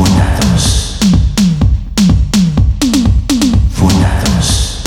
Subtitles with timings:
[0.00, 0.96] Funados.
[3.74, 4.82] Funados.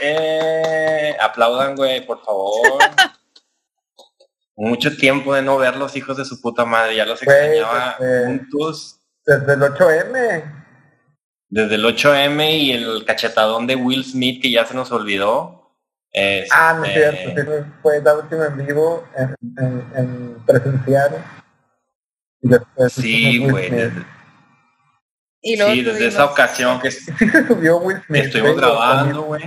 [0.00, 2.78] Eh, aplaudan, güey, por favor.
[4.56, 6.96] Mucho tiempo de no verlos, hijos de su puta madre.
[6.96, 7.96] Ya los extrañaba
[8.26, 10.61] juntos Desde el 8M.
[11.52, 15.76] Desde el 8M y el cachetadón de Will Smith que ya se nos olvidó.
[16.10, 17.42] Este, Ah, no es cierto.
[17.42, 21.22] Sí, fue la última en vivo en, en, en presencial.
[22.40, 23.68] Y después Sí, güey.
[23.68, 23.80] Smith.
[23.80, 24.06] Desde,
[25.42, 28.24] Y luego sí, desde esa ocasión que Sí se subió Will Smith.
[28.24, 29.42] Estuvimos grabando, güey.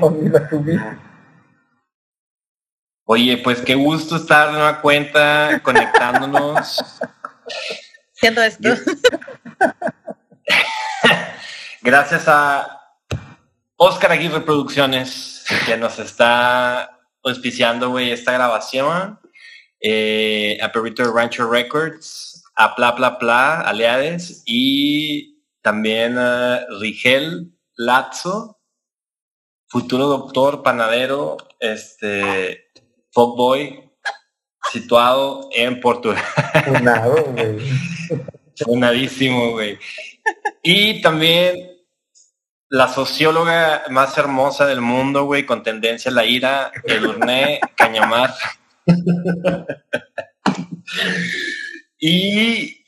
[3.05, 7.01] Oye, pues qué gusto estar de nueva cuenta conectándonos.
[8.15, 8.69] haciendo esto.
[11.85, 12.81] Gracias a
[13.75, 19.19] Oscar Aguirre Producciones, que nos está auspiciando, güey, esta grabación.
[19.79, 28.59] Eh, a Perrito Rancho Records, a Pla Pla Pla, Aliades, y también a Rigel Lazo,
[29.67, 32.65] futuro doctor, panadero, este,
[33.11, 33.91] Fogboy,
[34.71, 36.23] situado en Portugal.
[36.65, 37.59] Funado, güey.
[38.65, 39.77] Funadísimo, güey.
[40.63, 41.74] Y también
[42.75, 48.33] la socióloga más hermosa del mundo, güey, con tendencia a la ira, Edurne Cañamar.
[51.97, 52.85] y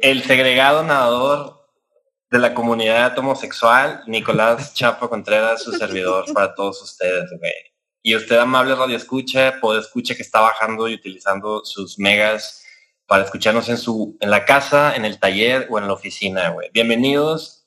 [0.00, 1.68] el segregado nadador
[2.30, 7.52] de la comunidad homosexual, Nicolás Chapo Contreras, su servidor para todos ustedes, güey.
[8.02, 12.64] Y usted, amable radio escucha, puede escucha que está bajando y utilizando sus megas
[13.04, 16.70] para escucharnos en su en la casa, en el taller o en la oficina, güey.
[16.72, 17.59] Bienvenidos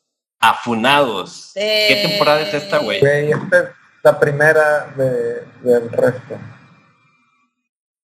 [0.44, 1.52] a Funados.
[1.54, 3.00] ¿Qué temporada es esta, güey?
[3.00, 3.70] Güey, esta es
[4.04, 6.38] la primera de, del resto.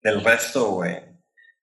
[0.01, 1.03] Del resto, güey.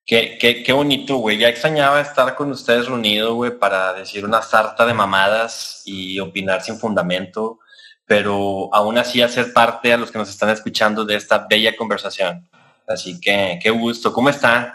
[0.05, 1.37] Qué, qué, qué bonito, güey.
[1.37, 6.61] Ya extrañaba estar con ustedes reunidos, güey, para decir una sarta de mamadas y opinar
[6.61, 7.59] sin fundamento,
[8.05, 12.49] pero aún así hacer parte a los que nos están escuchando de esta bella conversación.
[12.85, 14.11] Así que, qué gusto.
[14.11, 14.73] ¿Cómo están?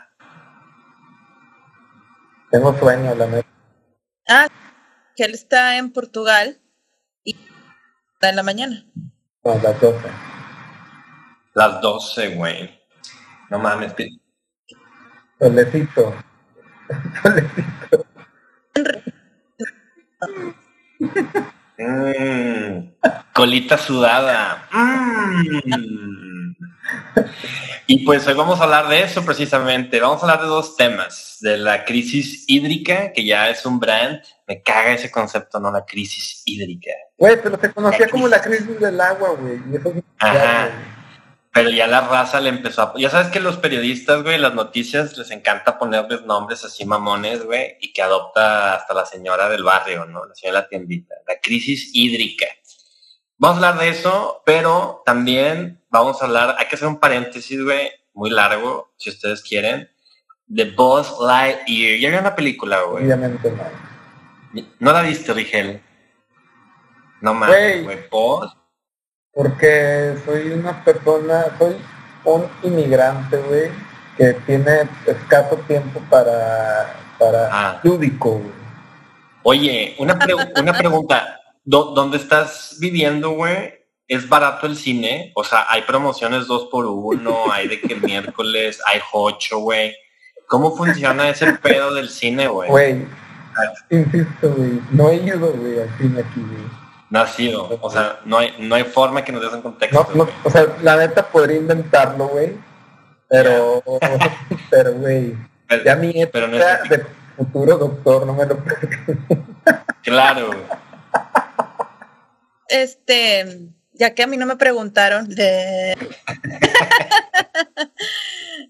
[2.50, 3.48] Tengo sueño, la neta.
[4.26, 4.46] Ah,
[5.16, 6.58] que él está en Portugal
[7.24, 7.36] y
[8.14, 8.84] está en la mañana.
[9.44, 10.08] No, las 12.
[11.54, 12.80] Las 12, güey.
[13.50, 13.92] No mames.
[13.94, 14.20] pi-
[15.38, 16.14] Solecito.
[17.22, 18.06] Solecito.
[21.82, 22.90] Mm,
[23.32, 24.68] colita sudada.
[24.70, 26.52] Mm.
[27.92, 29.98] Y pues hoy vamos a hablar de eso precisamente.
[29.98, 31.38] Vamos a hablar de dos temas.
[31.40, 34.22] De la crisis hídrica, que ya es un brand.
[34.46, 35.72] Me caga ese concepto, ¿no?
[35.72, 36.92] La crisis hídrica.
[37.18, 39.56] Güey, pero se conocía como la crisis del agua, güey.
[39.74, 40.70] Es Ajá.
[41.52, 42.94] Pero ya la raza le empezó a...
[42.96, 47.76] Ya sabes que los periodistas, güey, las noticias les encanta ponerles nombres así mamones, güey,
[47.80, 50.26] y que adopta hasta la señora del barrio, ¿no?
[50.26, 51.16] La señora de la tiendita.
[51.26, 52.46] La crisis hídrica.
[53.36, 56.56] Vamos a hablar de eso, pero también vamos a hablar...
[56.58, 59.88] Hay que hacer un paréntesis, güey, muy largo, si ustedes quieren,
[60.46, 61.98] de Buzz Lightyear.
[62.00, 63.04] Ya vi una película, güey.
[63.04, 64.62] Obviamente no.
[64.80, 65.80] ¿No la viste, Rigel?
[67.20, 68.08] No mames, güey.
[68.10, 68.56] Buzz
[69.32, 71.76] Porque soy una persona, soy
[72.24, 73.70] un inmigrante, güey,
[74.16, 77.80] que tiene escaso tiempo para, para Ah.
[77.84, 78.60] lúdico, güey.
[79.42, 81.36] Oye, una, pre- una pregunta.
[81.64, 83.79] ¿Dó- ¿Dónde estás viviendo, güey?
[84.10, 85.30] ¿Es barato el cine?
[85.36, 89.94] O sea, hay promociones dos por uno, hay de que el miércoles hay ocho, güey.
[90.48, 92.68] ¿Cómo funciona ese pedo del cine, güey?
[92.68, 93.06] Güey,
[93.88, 96.80] insisto, güey, no he ido, güey, al cine aquí, güey.
[97.08, 97.78] No ha sido.
[97.80, 100.04] O sea, no hay, no hay forma que nos des un contexto.
[100.12, 100.36] No, no, güey.
[100.42, 102.56] o sea, la neta podría inventarlo, güey,
[103.28, 103.80] pero,
[104.70, 105.36] pero, güey,
[105.84, 107.06] ya mi pero no es de
[107.36, 108.58] futuro doctor no me lo.
[110.02, 110.48] Claro.
[110.48, 110.58] güey.
[112.66, 113.70] Este,
[114.00, 115.94] ya que a mí no me preguntaron de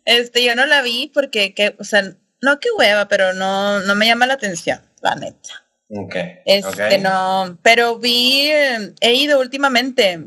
[0.05, 2.03] este, yo no la vi porque que, o sea,
[2.43, 5.65] no que hueva, pero no, no me llama la atención, la neta.
[5.89, 6.17] Ok.
[6.45, 7.03] Este, ok.
[7.03, 10.21] no, pero vi, eh, he ido últimamente.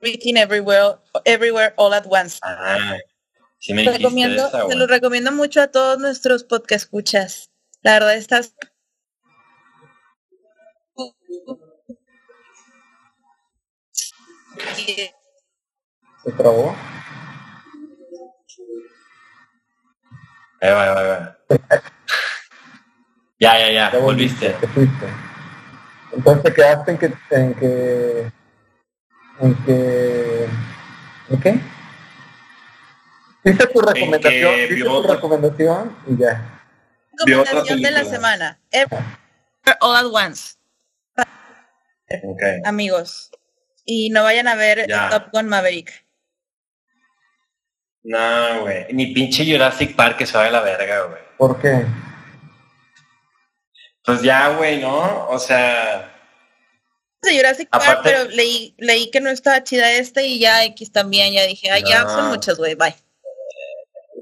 [0.00, 2.40] Everything Everywhere, Everywhere All at Once.
[2.42, 2.96] Ah,
[3.60, 4.76] sí me Te dijiste recomiendo, esa, te güey.
[4.76, 7.50] lo recomiendo mucho a todos nuestros podcast escuchas.
[7.82, 8.54] La verdad estás
[16.24, 16.74] ¿Se trabó?
[20.60, 21.82] Ahí va, ahí va, ahí va.
[23.38, 24.50] Ya, ya, ya, Ya volviste.
[24.50, 25.06] Te fuiste.
[26.12, 28.32] Entonces te quedaste en que, en que,
[29.40, 30.48] en que,
[31.28, 31.60] ¿en qué?
[33.44, 36.60] Hice tu recomendación, hice vio tu otra- recomendación y ya.
[37.24, 38.58] Recomendación de la semana.
[39.80, 40.56] All at Once,
[42.24, 42.42] Ok.
[42.64, 43.30] amigos.
[43.86, 45.08] Y no vayan a ver Ya.
[45.08, 46.04] Top Gun Maverick.
[48.02, 48.86] No, güey.
[48.92, 51.22] Ni pinche Jurassic Park que se vaya a la verga, güey.
[51.38, 51.86] ¿Por qué?
[54.04, 55.28] Pues ya, güey, ¿no?
[55.28, 56.12] O sea,
[57.22, 60.92] de Jurassic Park, Aparte- pero leí, leí que no estaba chida esta y ya X
[60.92, 62.10] también, ya dije, ay, ya No.
[62.10, 62.94] son muchas, güey, bye.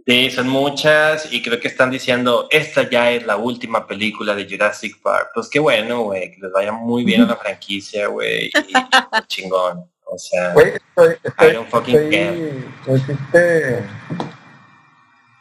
[0.06, 4.47] Sí, son muchas y creo que están diciendo, esta ya es la última película de
[4.49, 5.31] Jurassic Park.
[5.35, 8.47] Pues qué bueno, güey, que les vaya muy bien a la franquicia, güey.
[8.49, 8.53] y
[9.27, 9.85] chingón.
[10.06, 12.65] O sea, Güey, estoy, estoy, I don't fucking estoy- care.
[12.87, 13.79] me hiciste,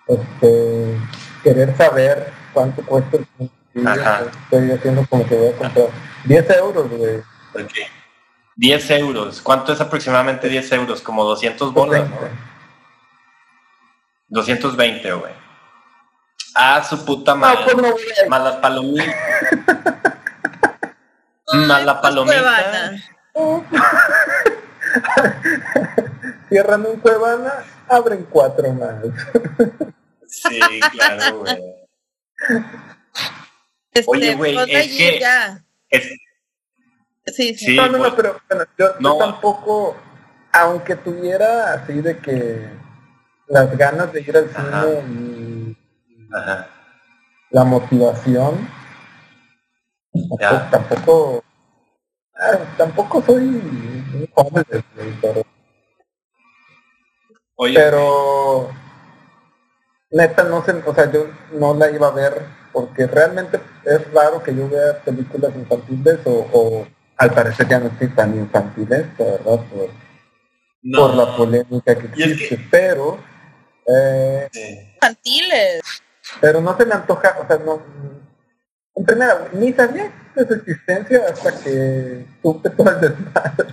[0.07, 0.98] este,
[1.44, 4.25] querer saber cuánto cuesta el Ajá.
[4.44, 5.88] Estoy haciendo como que voy a comprar
[6.25, 7.18] 10 euros, güey.
[7.56, 7.71] ok.
[8.56, 9.42] 10 euros.
[9.42, 11.01] ¿Cuánto es aproximadamente 10 euros?
[11.01, 12.15] Como 200 bolas, ¿no?
[14.33, 15.31] 220, güey.
[16.56, 17.59] Ah, su puta No, madre.
[17.65, 18.30] pues no, güey.
[18.30, 19.15] Más las palomitas.
[21.53, 22.94] Más la Pues, palomita.
[26.50, 27.53] Cierran un Cuevana,
[27.88, 28.95] abren cuatro más.
[30.27, 30.59] Sí,
[30.91, 31.57] claro, güey.
[33.91, 35.63] Este, Oye, güey, Buzz es que- ya.
[35.89, 36.09] Es-
[37.27, 37.65] Sí, sí.
[37.68, 39.18] Sí, no, no, pues- no, pero bueno, yo, yo No.
[39.18, 39.95] tampoco,
[40.51, 42.68] aunque tuviera así de que
[43.53, 44.81] las ganas de ir al Ajá.
[44.81, 45.75] cine
[46.09, 46.67] y Ajá.
[47.51, 48.67] la motivación,
[50.39, 50.69] Ya.
[50.71, 51.44] tampoco, tampoco,
[52.77, 54.65] tampoco soy un joven,
[55.21, 55.44] pero,
[57.55, 58.69] Oye, pero
[60.09, 62.41] neta no sé, o sea, yo no la iba a ver
[62.71, 67.88] porque realmente es raro que yo vea películas infantiles o, o al parecer ya no
[67.88, 69.63] estoy tan infantil esto, ¿verdad?
[69.69, 69.89] Por,
[70.81, 70.97] no.
[71.00, 73.19] por la polémica que es existe, pero
[73.88, 74.50] eh.
[74.95, 75.81] Infantiles.
[76.41, 77.81] pero no se me antoja, o sea, no
[78.95, 83.65] en primera, ni sabía de su existencia hasta que supe todo el desmadre.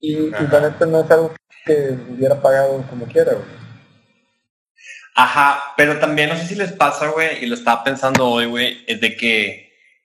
[0.00, 0.60] Y, y la Ajá.
[0.60, 1.34] neta no es algo
[1.64, 3.64] que hubiera pagado como quiera, güey.
[5.14, 8.84] Ajá, pero también no sé si les pasa, güey, y lo estaba pensando hoy, güey,
[8.86, 9.63] es de que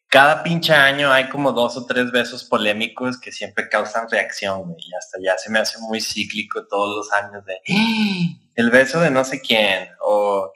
[0.10, 4.84] cada pinche año hay como dos o tres besos polémicos que siempre causan reacción, güey,
[4.88, 9.00] y hasta ya se me hace muy cíclico todos los años de "Ah, el beso
[9.02, 10.52] de no sé quién, o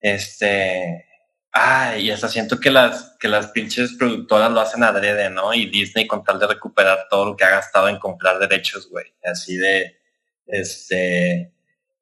[0.00, 1.06] este,
[1.52, 5.52] ay, y hasta siento que las, que las pinches productoras lo hacen adrede, ¿no?
[5.54, 9.06] Y Disney con tal de recuperar todo lo que ha gastado en comprar derechos, güey,
[9.24, 9.98] así de,
[10.46, 11.52] este,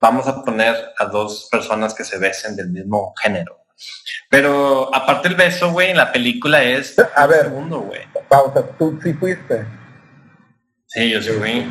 [0.00, 3.58] vamos a poner a dos personas que se besen del mismo género.
[4.30, 7.44] Pero aparte el beso, güey, en la película es A ver.
[7.44, 8.02] segundo, güey.
[8.28, 9.66] Pausa, tú sí fuiste.
[10.86, 11.66] Sí, yo sí fui.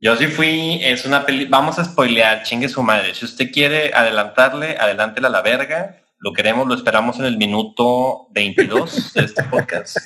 [0.00, 3.14] Yo sí fui, es una peli, vamos a spoilear, chingue su madre.
[3.14, 6.02] Si usted quiere adelantarle, adelántele a la verga.
[6.18, 9.96] Lo queremos, lo esperamos en el minuto 22 de este podcast.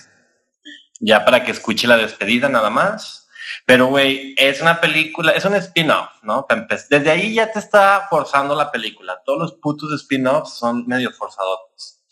[1.00, 3.21] Ya para que escuche la despedida nada más.
[3.66, 6.46] Pero, güey, es una película, es un spin-off, ¿no?
[6.90, 9.20] Desde ahí ya te está forzando la película.
[9.24, 11.60] Todos los putos spin-offs son medio forzados,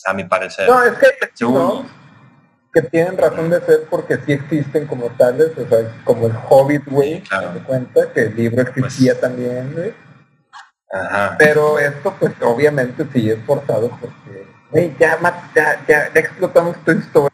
[0.07, 0.69] a mi parecer.
[0.69, 1.85] No, es que Segundo.
[2.73, 6.85] que tienen razón de ser porque sí existen como tales, o sea, como el Hobbit,
[6.87, 7.49] güey, Sí, claro.
[7.51, 8.13] ¿te cuenta?
[8.13, 9.93] Que el libro existía Pues- también, güey.
[10.93, 11.37] Ajá.
[11.39, 15.19] Pero esto, pues, obviamente sí es forzado porque, güey, ya,
[15.55, 17.30] ya, ya, ya explotamos tu historia,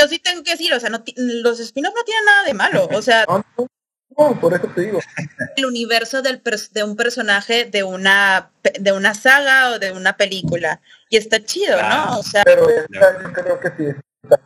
[0.00, 2.88] Yo sí tengo que decir, o sea, no los spin-offs no tienen nada de malo.
[2.92, 3.66] O sea, No, no,
[4.30, 5.00] no, por eso te digo.
[5.56, 6.42] el universo del
[6.72, 10.80] de un personaje de una pe- de una saga o de una película.
[11.10, 11.80] Y está chido.
[11.80, 12.18] ¿no?
[12.18, 14.38] O sea, Pero yo creo que sí.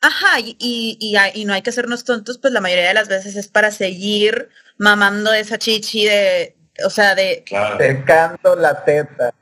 [0.00, 3.36] ajá, y, y, y, no hay que hacernos tontos, pues la mayoría de las veces
[3.36, 9.32] es para seguir mamando esa chichi de, o sea, de, Claro, Secando la teta,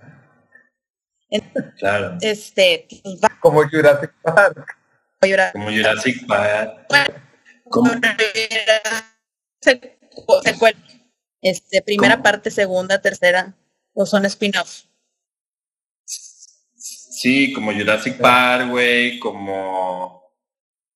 [1.79, 2.19] claro.
[2.21, 4.78] este, pues, va como Jurassic Park.
[5.27, 5.53] Llorar.
[5.53, 6.87] Como Jurassic Park.
[7.69, 7.91] Como-
[9.61, 10.79] secu- secuela.
[11.43, 12.23] Este, primera ¿Cómo?
[12.25, 13.55] parte, segunda, tercera,
[13.95, 14.83] o son spin-off.
[16.05, 20.23] Sí, como Jurassic Park, güey, como,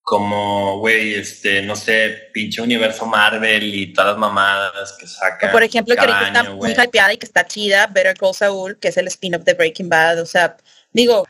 [0.03, 5.51] como, güey, este, no sé, pinche universo Marvel y todas las mamadas que sacan.
[5.53, 8.89] por ejemplo, que ahorita está muy hypeada y que está chida, Better Call Saul, que
[8.89, 10.57] es el spin-off de Breaking Bad, o sea,
[10.93, 11.25] digo,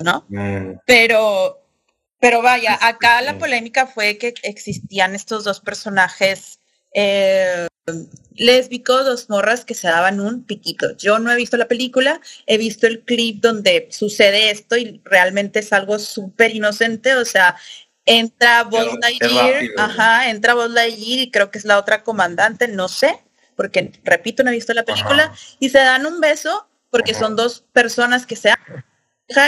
[0.00, 0.24] ¿no?
[0.28, 1.65] Mm, Pero,
[2.20, 6.60] pero vaya, acá la polémica fue que existían estos dos personajes
[6.94, 7.68] eh,
[8.34, 10.96] lésbico, dos morras que se daban un piquito.
[10.96, 15.60] Yo no he visto la película, he visto el clip donde sucede esto y realmente
[15.60, 17.56] es algo súper inocente, o sea,
[18.04, 22.88] entra Buzz Lightyear, ajá, entra Buzz Lightyear y creo que es la otra comandante, no
[22.88, 23.22] sé,
[23.56, 27.64] porque repito, no he visto la película, y se dan un beso porque son dos
[27.72, 28.54] personas que se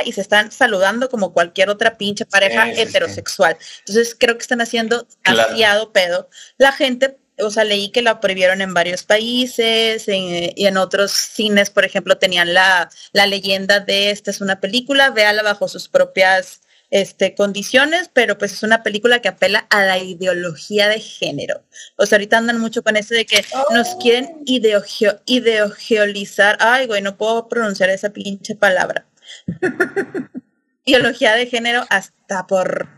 [0.04, 3.56] y se están saludando como cualquier otra pinche pareja heterosexual.
[3.80, 6.28] Entonces creo que están haciendo demasiado pedo.
[6.56, 11.70] La gente o sea, leí que la prohibieron en varios países y en otros cines,
[11.70, 16.62] por ejemplo, tenían la, la leyenda de esta es una película, véala bajo sus propias
[16.90, 21.62] este, condiciones, pero pues es una película que apela a la ideología de género.
[21.96, 26.56] O sea, ahorita andan mucho con eso de que nos quieren ideologio, ideologizar.
[26.60, 29.06] Ay, güey, no puedo pronunciar esa pinche palabra.
[30.84, 32.88] ideología de género hasta por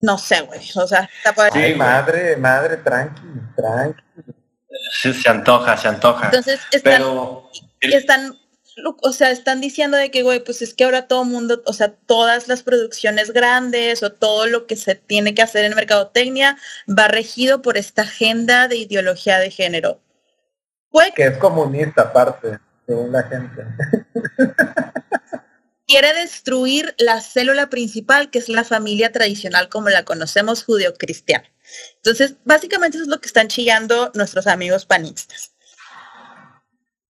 [0.00, 0.60] no sé, güey.
[0.76, 3.22] O sea, está por Sí, madre, madre, tranqui,
[3.56, 4.02] tranqui.
[4.92, 6.26] Sí, se antoja, se antoja.
[6.26, 7.02] Entonces están,
[7.80, 8.38] están,
[9.02, 11.92] o sea, están diciendo de que, güey, pues es que ahora todo mundo, o sea,
[11.92, 17.08] todas las producciones grandes o todo lo que se tiene que hacer en mercadotecnia va
[17.08, 20.00] regido por esta agenda de ideología de género.
[21.14, 23.64] que es comunista aparte, según la gente.
[25.86, 31.48] quiere destruir la célula principal, que es la familia tradicional como la conocemos judeocristiana.
[31.96, 35.52] Entonces, básicamente eso es lo que están chillando nuestros amigos panistas.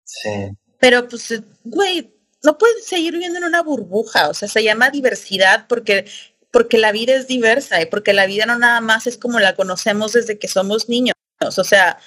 [0.03, 0.51] Sí.
[0.79, 2.13] Pero pues, güey,
[2.43, 6.05] no puedes seguir viviendo en una burbuja, o sea, se llama diversidad porque
[6.51, 9.55] porque la vida es diversa y porque la vida no nada más es como la
[9.55, 11.97] conocemos desde que somos niños, o sea,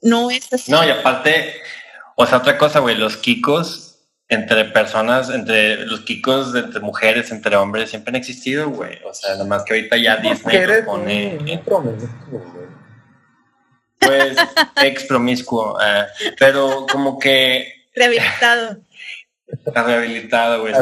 [0.00, 0.70] no es así.
[0.70, 1.52] No, y aparte,
[2.16, 3.92] o sea, otra cosa, güey, los kikos
[4.28, 8.98] entre personas, entre los kikos, entre mujeres, entre hombres, siempre han existido, güey.
[9.04, 11.38] O sea, nada más que ahorita ya Disney lo pone.
[13.98, 14.36] pues
[14.82, 16.06] ex promiscuo, eh,
[16.38, 17.86] pero como que.
[17.94, 18.78] Rehabilitado.
[19.74, 20.74] Rehabilitado, güey.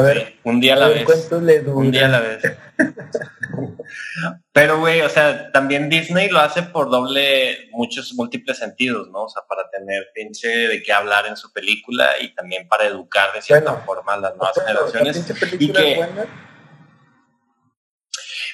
[0.43, 1.31] Un día a la vez.
[1.67, 2.43] Un día a la vez.
[4.53, 9.23] Pero, güey, o sea, también Disney lo hace por doble, muchos múltiples sentidos, ¿no?
[9.23, 13.33] O sea, para tener pinche de qué hablar en su película y también para educar
[13.33, 15.25] de cierta forma a las nuevas generaciones.
[15.59, 16.07] Y que,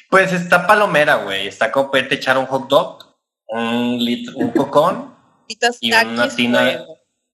[0.09, 1.47] pues está palomera, güey.
[1.47, 5.15] Está como te echar un hot dog, un litro, un cocón
[5.81, 6.85] y una tina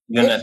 [0.08, 0.42] y una,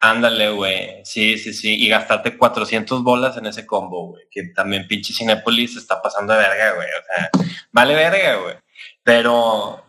[0.00, 1.04] Ándale, güey.
[1.04, 1.74] Sí, sí, sí.
[1.82, 4.24] Y gastarte 400 bolas en ese combo, güey.
[4.30, 6.88] Que también pinche Cinepolis está pasando de verga, güey.
[6.88, 7.30] O sea,
[7.72, 8.56] vale verga, güey.
[9.02, 9.84] Pero,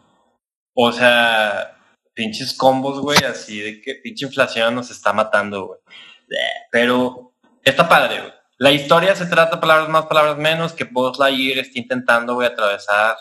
[0.73, 1.77] o sea,
[2.13, 5.79] pinches combos, güey, así de que pinche inflación nos está matando, güey.
[6.71, 7.33] Pero
[7.63, 8.33] está padre, güey.
[8.59, 13.15] La historia se trata palabras más, palabras menos, que Buzz Lightyear está intentando, güey, atravesar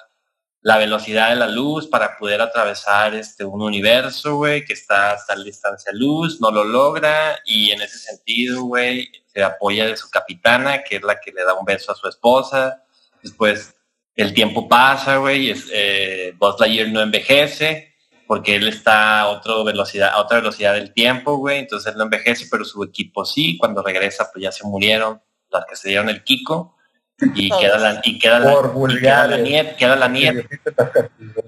[0.67, 5.37] la velocidad de la luz para poder atravesar este un universo, güey, que está hasta
[5.37, 10.11] la distancia luz, no lo logra y en ese sentido, güey, se apoya de su
[10.11, 12.83] capitana, que es la que le da un beso a su esposa.
[13.23, 13.77] Después
[14.17, 17.95] el tiempo pasa, güey, eh, Buzz Lightyear no envejece
[18.27, 22.03] porque él está a otra velocidad, a otra velocidad del tiempo, güey, entonces él no
[22.03, 26.09] envejece, pero su equipo sí, cuando regresa pues ya se murieron las que se dieron
[26.09, 26.76] el Kiko
[27.19, 28.71] y queda la, y queda la,
[29.01, 30.49] queda la nieta, queda la nieta,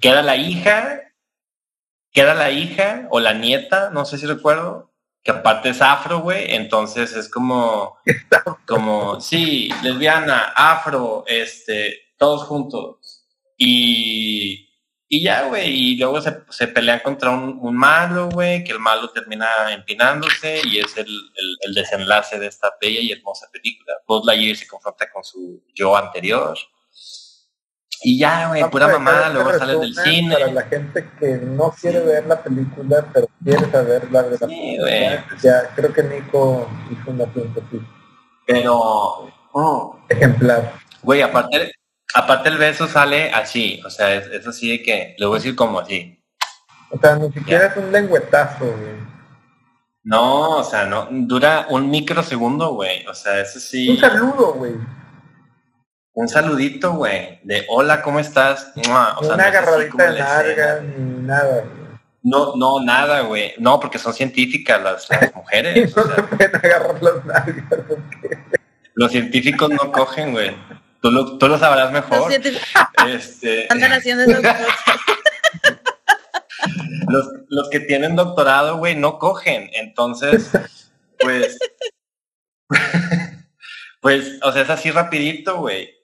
[0.00, 1.02] queda la hija,
[2.12, 6.54] queda la hija o la nieta, no sé si recuerdo, que aparte es afro, güey,
[6.54, 7.98] entonces es como,
[8.66, 13.26] como, sí, lesbiana, afro, este, todos juntos.
[13.56, 14.67] Y
[15.10, 18.78] y ya, güey, y luego se, se pelean contra un, un malo, güey, que el
[18.78, 21.08] malo termina empinándose y es el,
[21.62, 23.94] el, desenlace de esta bella y hermosa película.
[24.06, 26.58] Buzz Lightyear se confronta con su yo anterior.
[28.02, 30.34] Y ya, güey, pura mamada, luego sale del cine.
[30.34, 34.46] Para la gente que no quiere ver la película, pero quiere saber la de la
[34.46, 37.80] película, ya creo que Nico hizo una pregunta así.
[38.46, 39.32] Pero...
[39.52, 39.98] Oh.
[40.08, 40.74] Ejemplar.
[41.02, 41.72] Güey, aparte,
[42.14, 45.54] Aparte el beso sale así, o sea, es, así de que, le voy a decir
[45.54, 46.22] como así.
[46.90, 49.18] O sea, ni siquiera es un lengüetazo, güey.
[50.04, 53.06] No, o sea, no, dura un microsegundo, güey.
[53.06, 53.90] O sea, eso sí.
[53.90, 54.72] Un saludo, güey.
[56.14, 57.40] Un saludito, güey.
[57.44, 58.72] De hola, ¿cómo estás?
[58.74, 61.88] O sea, Una agarradita de larga, ni nada, güey.
[62.22, 63.52] No, no, nada, güey.
[63.58, 65.94] No, porque son científicas las, mujeres.
[65.94, 67.80] no se pueden agarrar las nalgas,
[68.94, 70.56] Los científicos no cogen, güey.
[71.00, 72.32] Tú lo, tú lo sabrás mejor.
[73.06, 74.24] Este, Andan haciendo
[77.08, 79.70] los, los que tienen doctorado, güey, no cogen.
[79.74, 80.50] Entonces,
[81.18, 81.58] pues,
[84.00, 85.94] pues, o sea, es así rapidito, güey.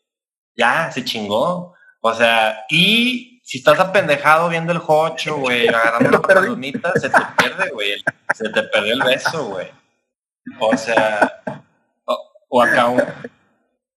[0.57, 1.75] Ya, se chingó.
[2.01, 7.21] O sea, y si estás apendejado viendo el jocho, güey, agarrando las palomitas, se te
[7.37, 8.03] pierde, güey.
[8.35, 9.71] Se te perdió el beso, güey.
[10.61, 11.43] O sea,
[12.49, 13.03] o, acá un,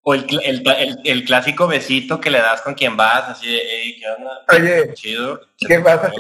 [0.10, 3.98] o el, el, el, clásico besito que le das con quien vas, así de, hey,
[4.00, 4.46] ¿qué onda?
[4.48, 5.42] Oye, chido.
[5.58, 6.14] ¿Qué pasa?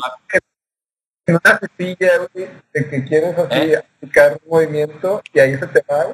[1.25, 3.77] En una cepilla, güey, de que quieres así ¿Eh?
[3.77, 6.13] aplicar un movimiento y ahí se te va,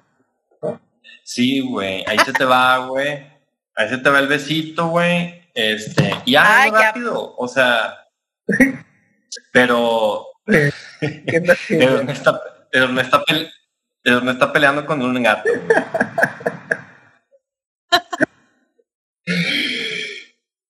[0.61, 0.79] ¿no?
[1.23, 3.25] Sí, güey, ahí se te va, güey.
[3.75, 5.41] Ahí se te va el besito, güey.
[5.55, 8.05] Este, y ya, rápido, o sea,
[9.51, 10.71] pero, pero
[12.03, 12.39] no está,
[12.71, 13.23] pero no está,
[14.03, 15.49] pero no está peleando con un gato.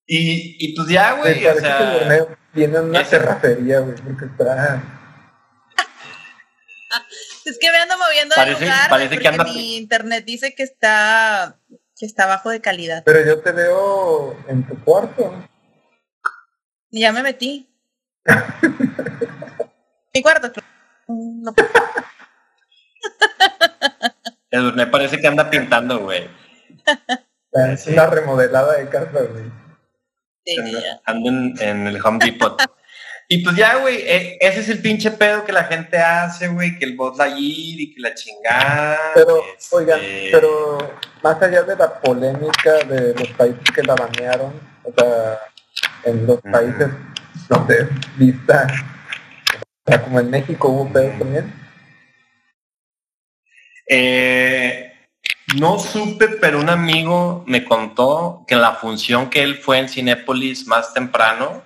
[0.08, 2.28] Y, y pues ya, güey, o sea...
[2.54, 4.84] Viene una terracería, güey, porque está...
[7.46, 9.44] Es que me ando moviendo parece, de lugar, parece que anda...
[9.44, 11.58] mi internet dice que está
[11.98, 13.04] que está bajo de calidad.
[13.06, 15.34] Pero yo te veo en tu cuarto.
[16.92, 17.70] Ya me metí.
[20.14, 20.52] Mi cuarto.
[21.08, 21.54] No.
[24.76, 26.30] me parece que anda pintando, güey.
[27.54, 29.63] Es una remodelada de casa, güey.
[30.46, 30.56] Sí,
[31.06, 32.62] ando en, en, el Home Depot.
[33.30, 36.78] y pues ya, güey, e, ese es el pinche pedo que la gente hace, güey,
[36.78, 39.00] que el bot ir y que la chingada.
[39.16, 40.78] Pero, oigan, este pero
[41.22, 45.40] más allá de la polémica de los países que la banearon, o sea,
[46.04, 46.90] en los países
[47.48, 48.68] donde es vista,
[49.86, 51.54] o sea, como en México hubo pedos también.
[53.90, 54.93] Eh,
[55.58, 59.90] no supe, pero un amigo me contó que en la función que él fue en
[59.90, 61.62] Cinépolis más temprano,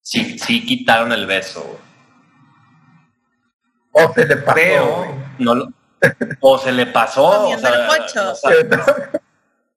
[0.00, 1.78] sí, sí quitaron el beso.
[3.92, 5.08] O se le pasó.
[5.40, 5.68] no lo,
[6.40, 7.24] o se le pasó.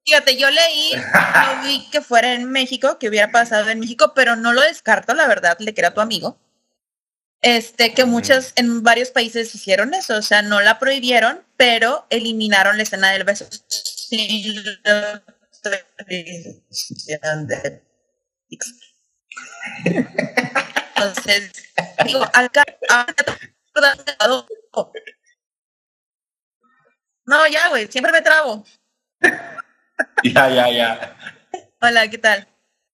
[0.05, 4.35] Fíjate, yo leí, no vi que fuera en México, que hubiera pasado en México, pero
[4.35, 6.37] no lo descarto, la verdad, le que a tu amigo.
[7.41, 12.75] Este, que muchas, en varios países hicieron eso, o sea, no la prohibieron, pero eliminaron
[12.77, 13.47] la escena del beso.
[20.95, 21.51] Entonces,
[22.05, 22.65] digo, acá,
[27.25, 28.65] no, ya, güey, siempre me trabo.
[30.23, 31.15] ya, ya, ya.
[31.79, 32.47] Hola, ¿qué tal?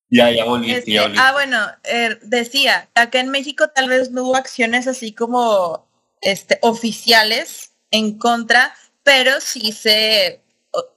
[0.10, 4.36] Ya, ya volví, este, Ah, bueno, er, decía, acá en México tal vez no hubo
[4.36, 5.88] acciones así como
[6.22, 10.42] este, oficiales en contra, pero sí se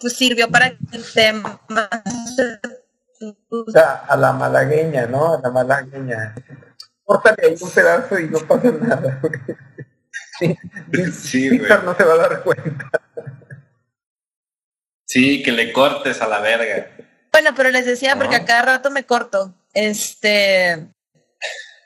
[0.01, 1.61] pues, sirvió para que el tema...
[3.51, 5.35] O sea, a la malagueña, ¿no?
[5.35, 6.35] A la malagueña.
[7.05, 9.21] Córtale ahí un pedazo y no pasa nada.
[10.39, 12.91] Sí, no se va a dar cuenta.
[15.05, 16.91] Sí, que le cortes a la verga.
[17.41, 19.55] Bueno, pero les decía, porque a cada rato me corto.
[19.73, 20.89] Este,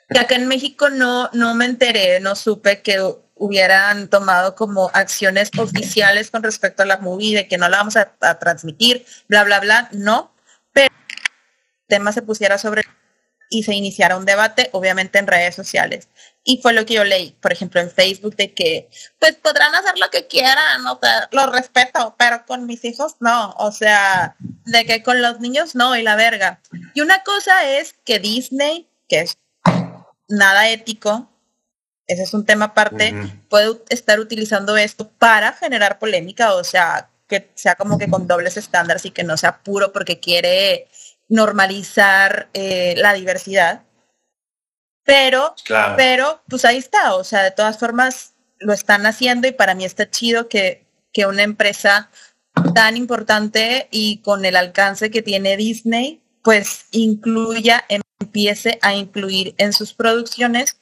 [0.09, 2.97] que acá en México no, no me enteré, no supe que
[3.35, 7.97] hubieran tomado como acciones oficiales con respecto a la movie, de que no la vamos
[7.97, 10.33] a, a transmitir, bla, bla, bla, no.
[10.71, 12.81] Pero el tema se pusiera sobre
[13.53, 16.07] y se iniciara un debate, obviamente en redes sociales.
[16.43, 18.89] Y fue lo que yo leí, por ejemplo, en Facebook, de que,
[19.19, 23.51] pues podrán hacer lo que quieran, o sea, lo respeto, pero con mis hijos no,
[23.59, 24.35] o sea,
[24.65, 26.61] de que con los niños no, y la verga.
[26.95, 29.37] Y una cosa es que Disney, que es
[30.27, 31.29] nada ético,
[32.07, 33.13] ese es un tema aparte,
[33.49, 38.57] puede estar utilizando esto para generar polémica, o sea, que sea como que con dobles
[38.57, 40.87] estándares y que no sea puro porque quiere
[41.29, 43.83] normalizar eh, la diversidad.
[45.05, 45.53] Pero,
[45.97, 49.83] pero, pues ahí está, o sea, de todas formas lo están haciendo y para mí
[49.83, 52.09] está chido que, que una empresa
[52.73, 59.73] tan importante y con el alcance que tiene Disney, pues incluya, empiece a incluir en
[59.73, 60.79] sus producciones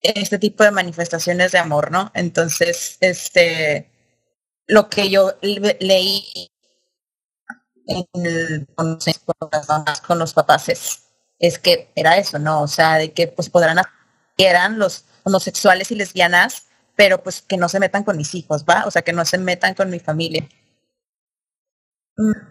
[0.00, 2.10] este tipo de manifestaciones de amor, ¿no?
[2.14, 3.90] Entonces, este,
[4.66, 6.50] lo que yo leí
[7.86, 8.98] en con,
[10.06, 12.62] con los papás es, que era eso, ¿no?
[12.62, 13.78] O sea, de que pues podrán
[14.38, 18.84] eran los homosexuales y lesbianas, pero pues que no se metan con mis hijos, ¿va?
[18.86, 20.46] O sea, que no se metan con mi familia.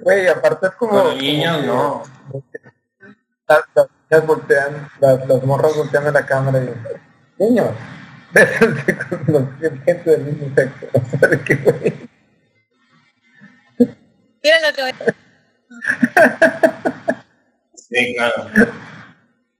[0.01, 1.03] Güey, aparte es como...
[1.03, 2.03] Los niños, no.
[3.47, 3.61] Las,
[4.09, 7.01] las, voltean, las, las morras voltean a la cámara y dicen,
[7.37, 7.69] niños,
[8.33, 9.43] bésense con los
[9.85, 10.87] gente del mismo sexo.
[10.93, 12.09] O sea, de que, güey.
[14.43, 15.15] Miren lo que
[17.87, 18.49] Sí, claro.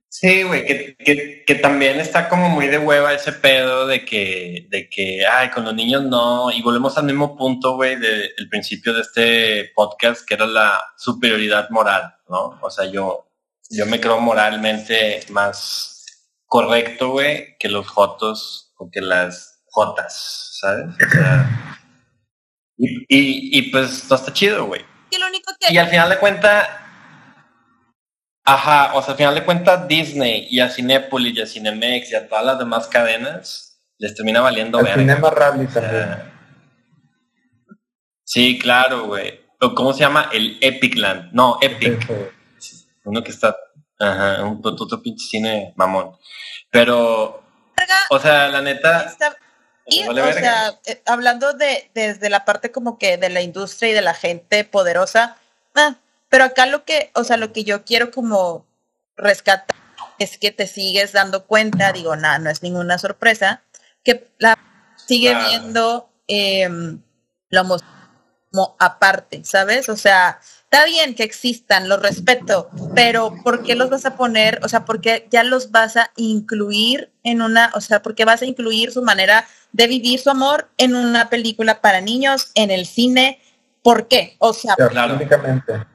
[0.10, 4.90] Sí, güey, que, que, también está como muy de hueva ese pedo de que, de
[4.90, 9.02] que, ay, con los niños no, y volvemos al mismo punto, güey, del principio de
[9.02, 12.58] este podcast, que era la superioridad moral, ¿no?
[12.62, 13.30] O sea, yo,
[13.70, 16.06] yo me creo moralmente más
[16.46, 20.96] correcto, güey, que los jotos o que las jotas, ¿sabes?
[20.96, 21.80] O sea,
[22.78, 24.95] y, y, y pues no está chido, güey.
[25.16, 26.68] Que lo único que Y al final de cuentas,
[28.44, 32.16] ajá, o sea, al final de cuentas Disney y a Cinépolis y a Cinemex y
[32.16, 34.96] a todas las demás cadenas les termina valiendo verga.
[34.96, 36.34] Cinema Rally O sea, también.
[38.24, 39.40] sí, claro, güey.
[39.62, 40.30] O ¿Cómo se llama?
[40.34, 41.32] El Epicland.
[41.32, 42.08] No, Epic.
[43.06, 43.56] Uno que está,
[44.00, 46.18] ajá, un otro, pinche cine mamón.
[46.72, 47.42] Pero,
[48.10, 49.38] o sea, la neta, está-
[49.86, 53.92] y, vale o sea, eh, hablando de desde la parte como que de la industria
[53.92, 55.38] y de la gente poderosa,
[55.76, 55.96] ah,
[56.30, 58.66] pero acá lo que, o sea, lo que yo quiero como
[59.16, 59.76] rescatar
[60.20, 63.64] es que te sigues dando cuenta, digo, nada, no es ninguna sorpresa,
[64.04, 64.58] que la
[64.96, 67.02] sigue viendo em,
[67.50, 67.64] lo
[68.52, 69.90] como aparte, ¿sabes?
[69.90, 70.40] O sea,
[70.76, 74.60] está bien que existan, los respeto, pero ¿por qué los vas a poner?
[74.64, 78.26] O sea, ¿por qué ya los vas a incluir en una, o sea, ¿por qué
[78.26, 82.72] vas a incluir su manera de vivir su amor en una película para niños, en
[82.72, 83.40] el cine?
[83.84, 84.36] ¿Por qué?
[84.40, 85.16] O sea, Claro.
[85.16, 85.86] únicamente.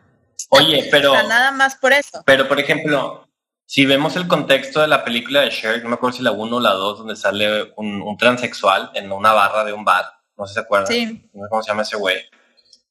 [0.49, 2.23] oye, pero, o sea, nada más por eso.
[2.25, 3.29] pero por ejemplo,
[3.67, 6.57] si vemos el contexto de la película de Shrek, no me acuerdo si la 1
[6.57, 10.07] o la 2, donde sale un, un transexual en una barra de un bar,
[10.39, 11.29] no sé si se acuerdan, Sí.
[11.35, 12.17] no sé cómo se llama ese güey.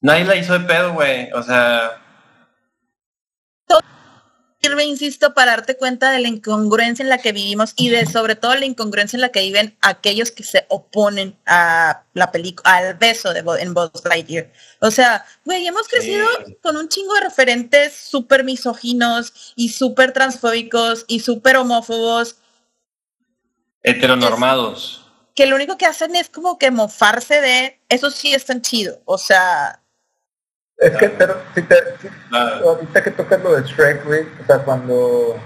[0.00, 1.96] Nadie la hizo de pedo, güey, o sea,
[4.62, 8.34] sirve, insisto, para darte cuenta de la incongruencia en la que vivimos y de sobre
[8.34, 12.94] todo la incongruencia en la que viven aquellos que se oponen a la película, al
[12.98, 14.52] beso de Bo- en Buzz Lightyear.
[14.80, 16.58] O sea, güey, hemos crecido Sí.
[16.62, 22.36] con un chingo de referentes súper misóginos y súper transfóbicos y súper homófobos
[23.82, 25.06] heteronormados.
[25.34, 29.00] que lo único que hacen es como que mofarse de eso sí es tan chido.
[29.06, 29.79] O sea,
[30.80, 32.08] Es que, pero si te, si-
[32.64, 35.36] ahorita que tocas lo de Shrek, güey, o sea, cuando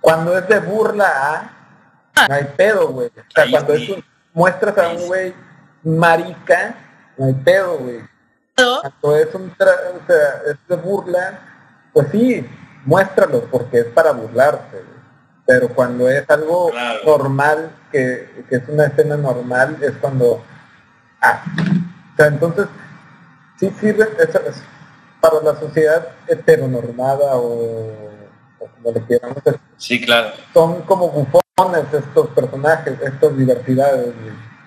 [0.00, 1.06] cuando es de burla
[2.14, 3.08] a, no hay pedo, güey.
[3.08, 5.34] O sea, cuando es un- muestras a un güey
[5.84, 6.74] marica,
[7.16, 8.00] no hay pedo, güey.
[8.56, 11.38] Cuando es un tra- o sea, es de burla,
[11.92, 12.46] pues sí,
[12.84, 15.02] muéstralo, porque es para burlarse, güey.
[15.46, 17.00] Pero cuando es algo Claro.
[17.04, 20.42] normal, que, que es una escena normal, es cuando...
[21.20, 21.42] Ah,
[22.12, 22.66] o sea, entonces,
[23.58, 24.62] sí sirve, eso es
[25.20, 27.92] para la sociedad heteronormada o,
[28.58, 30.32] o como le quieramos decir, Sí, claro.
[30.52, 34.12] son como bufones estos personajes, estas diversidades,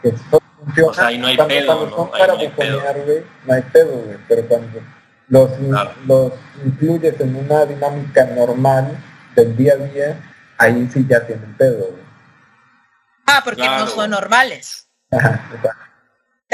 [0.02, 0.90] que son funcionan.
[0.90, 2.74] O sea, ahí no hay cuando, pedo, cuando son para no hay pedo.
[2.78, 4.80] bufonear, güey, no hay pedo, güey, pero cuando
[5.28, 5.92] los, Claro.
[6.06, 6.34] los
[6.66, 8.98] incluyes en una dinámica normal
[9.36, 10.20] del día a día,
[10.58, 12.06] ahí sí ya tienen pedo, güey.
[13.28, 13.86] Ah, porque Claro.
[13.86, 14.88] no son normales.
[15.12, 15.42] Ajá,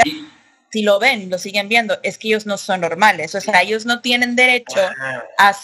[0.04, 0.28] Y-
[0.72, 3.34] Si lo ven, lo siguen viendo, es que ellos no son normales.
[3.34, 4.80] O sea, ellos no tienen derecho
[5.38, 5.56] a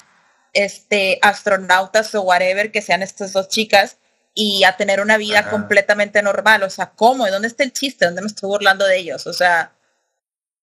[0.52, 3.98] este astronautas o whatever que sean estas dos chicas
[4.34, 5.50] y a tener una vida Ajá.
[5.50, 6.62] completamente normal.
[6.62, 7.26] O sea, ¿cómo?
[7.26, 8.04] ¿Y dónde está el chiste?
[8.04, 9.26] ¿Dónde me estoy burlando de ellos?
[9.26, 9.72] O sea,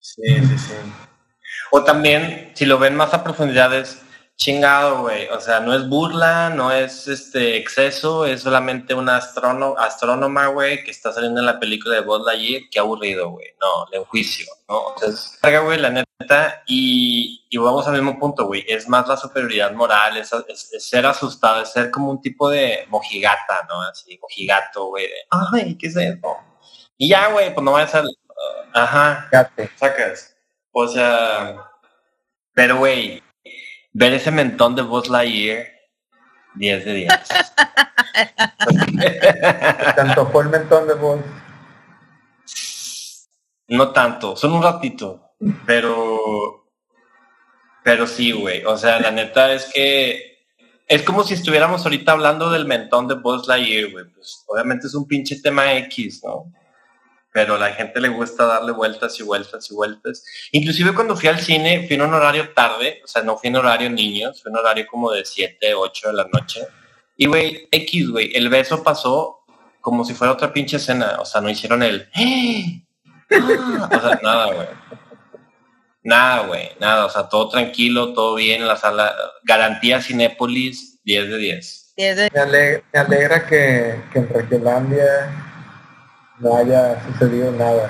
[0.06, 0.74] Sí, sí, sí.
[1.72, 3.98] O también, si lo ven más a profundidad, es
[4.38, 5.28] chingado, güey.
[5.30, 10.84] O sea, no es burla, no es este exceso, es solamente una astróno astrónoma, güey,
[10.84, 12.64] que está saliendo en la película de Buzz Lightyear.
[12.72, 13.48] Qué aburrido, güey.
[13.62, 14.94] No, le enjuicio, ¿no?
[14.96, 16.64] Entonces, carga, güey, la neta.
[16.68, 18.64] Y, y vamos al mismo punto, güey.
[18.68, 22.50] Es más la superioridad moral, es, es- es ser asustado, es ser como un tipo
[22.50, 23.82] de mojigata, ¿no?
[23.84, 25.06] Así, mojigato, güey.
[25.08, 25.14] de,
[25.54, 26.38] Ay, ¿qué es eso?
[26.98, 28.10] Y ya, güey, pues no vayas al...
[28.74, 29.70] ajá, fíjate.
[29.76, 30.36] sacas.
[30.72, 31.56] O sea,
[32.54, 33.22] pero güey,
[33.96, 35.68] ver ese mentón de Buzz Lightyear,
[36.56, 37.08] 10 de 10.
[39.96, 41.22] Te antojó el mentón de voz.
[43.70, 45.32] no tanto, son un ratito,
[45.66, 46.66] pero,
[47.86, 48.66] pero sí, güey.
[48.66, 50.44] O sea, la neta es que
[50.90, 54.06] es como si estuviéramos ahorita hablando del mentón de Buzz Lightyear, güey.
[54.14, 56.52] Pues obviamente es un pinche tema X, ¿no?
[57.36, 60.24] Pero a la gente le gusta darle vueltas y vueltas y vueltas.
[60.54, 63.58] Inclusive cuando fui al cine, fui en un horario tarde, o sea, no fui en
[63.58, 66.66] horario niños, fui en horario como de 7, 8 de la noche.
[67.18, 69.40] Y, güey, X, güey, el beso pasó
[69.82, 71.18] como si fuera otra pinche escena.
[71.20, 72.08] O sea, no hicieron el...
[72.16, 73.88] ¡Ah!
[73.98, 74.68] O sea, nada, güey.
[76.04, 77.06] Nada, güey, nada.
[77.06, 79.14] O sea, todo tranquilo, todo bien en la sala.
[79.44, 81.94] Garantía Cinépolis, 10 de 10.
[81.98, 85.45] es de- Me alegra, me alegra que, que en Regiolandia
[86.40, 87.90] no haya sucedido nada.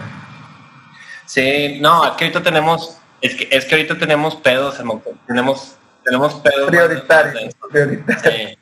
[1.26, 2.98] Sí, no, es que ahorita tenemos...
[3.22, 6.68] Es que, es que ahorita tenemos pedos, en tenemos, tenemos pedos.
[6.68, 8.50] Prioritario, prioritario.
[8.50, 8.58] Sí.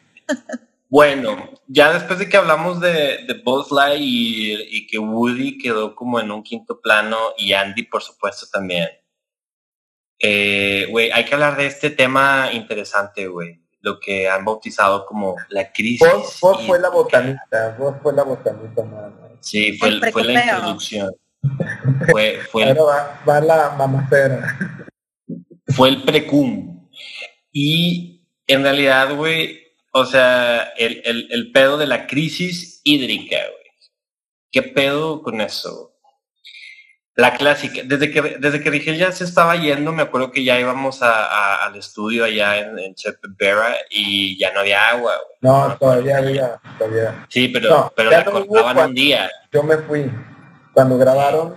[0.87, 5.95] Bueno, ya después de que hablamos de, de Buzz Lightyear y, y que Woody quedó
[5.95, 8.87] como en un quinto plano y Andy, por supuesto, también.
[10.19, 13.59] Eh, güey, hay que hablar de este tema interesante, güey.
[13.83, 16.07] lo que han bautizado como la crisis.
[16.09, 19.22] Vos, vos fue la botanita, vos fue la botanita nada más.
[19.43, 21.11] Sí, fue, fue la introducción.
[22.09, 24.57] fue, fue va, va la mamacera.
[25.67, 26.87] fue el precum.
[27.51, 29.59] Y en realidad, güey,
[29.91, 33.63] o sea, el, el, el pedo de la crisis hídrica, güey.
[34.49, 35.92] ¿Qué pedo con eso?
[37.15, 40.59] La clásica, desde que, desde que Rigel ya se estaba yendo, me acuerdo que ya
[40.59, 42.95] íbamos a, a- al estudio allá en, en
[43.91, 45.13] y ya no había agua.
[45.17, 45.37] güey.
[45.41, 47.25] No, todavía había, todavía.
[47.29, 49.29] Sí, pero, No, pero la no cortaban un día.
[49.51, 50.09] Yo me fui
[50.73, 51.55] cuando grabaron,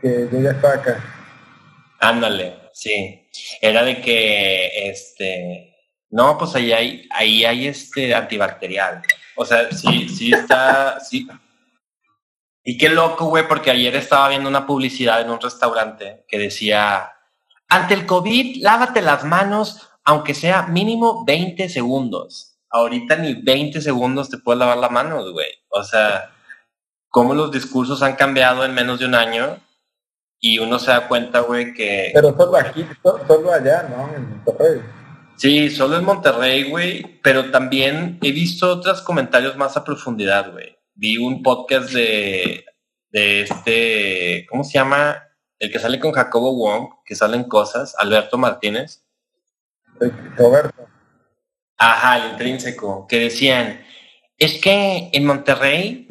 [0.00, 1.04] que yo ya estaba acá.
[2.00, 3.28] Ándale, sí.
[3.60, 5.76] Era de que, este,
[6.10, 9.02] no, pues ahí hay, ahí hay este antibacterial.
[9.36, 11.28] O sea, sí, sí está, sí.
[12.68, 17.12] Y qué loco, güey, porque ayer estaba viendo una publicidad en un restaurante que decía,
[17.68, 22.58] ante el COVID, lávate las manos, aunque sea mínimo 20 segundos.
[22.68, 25.46] Ahorita ni 20 segundos te puedes lavar las manos, güey.
[25.68, 26.32] O sea,
[27.08, 29.58] cómo los discursos han cambiado en menos de un año
[30.40, 32.10] y uno se da cuenta, güey, que...
[32.12, 34.12] Pero solo aquí, so- solo allá, ¿no?
[34.14, 34.82] En Monterrey.
[35.36, 40.75] Sí, solo en Monterrey, güey, pero también he visto otros comentarios más a profundidad, güey.
[40.96, 42.64] Vi un podcast de,
[43.10, 45.22] de este, ¿cómo se llama?
[45.58, 49.04] El que sale con Jacobo Wong, que salen cosas, Alberto Martínez.
[50.36, 50.88] Roberto.
[51.76, 53.84] Ajá, el intrínseco, que decían,
[54.38, 56.06] es que en Monterrey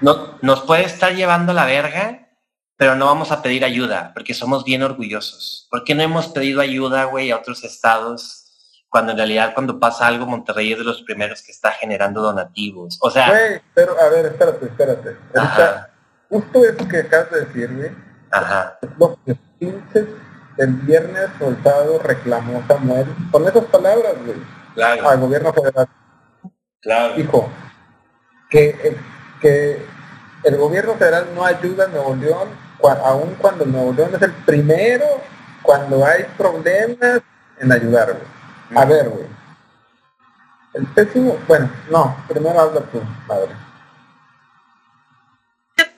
[0.00, 2.28] no, nos puede estar llevando la verga,
[2.76, 5.66] pero no vamos a pedir ayuda, porque somos bien orgullosos.
[5.70, 8.39] ¿Por qué no hemos pedido ayuda, güey, a otros estados?
[8.90, 12.98] Cuando en realidad cuando pasa algo, Monterrey es de los primeros que está generando donativos.
[13.00, 15.16] O sea, Güey, pero a ver, espérate, espérate.
[15.34, 15.90] Ahorita,
[16.28, 17.90] justo eso que acabas de decir, güey,
[18.32, 20.06] ajá, es lo que pinches
[20.56, 24.36] el viernes o el sábado reclamó Samuel con esas palabras, güey,
[24.74, 25.88] claro, al gobierno federal.
[26.80, 27.14] claro.
[27.14, 27.48] Dijo
[28.50, 28.96] que,
[29.40, 29.86] que
[30.42, 32.48] el gobierno federal no ayuda a Nuevo León,
[33.04, 35.04] aun cuando Nuevo León es el primero
[35.62, 37.20] cuando hay problemas
[37.60, 38.39] en ayudar, güey.
[38.74, 39.26] A ver, güey.
[40.74, 43.54] El pésimo, bueno, no, primero habla tú, madre.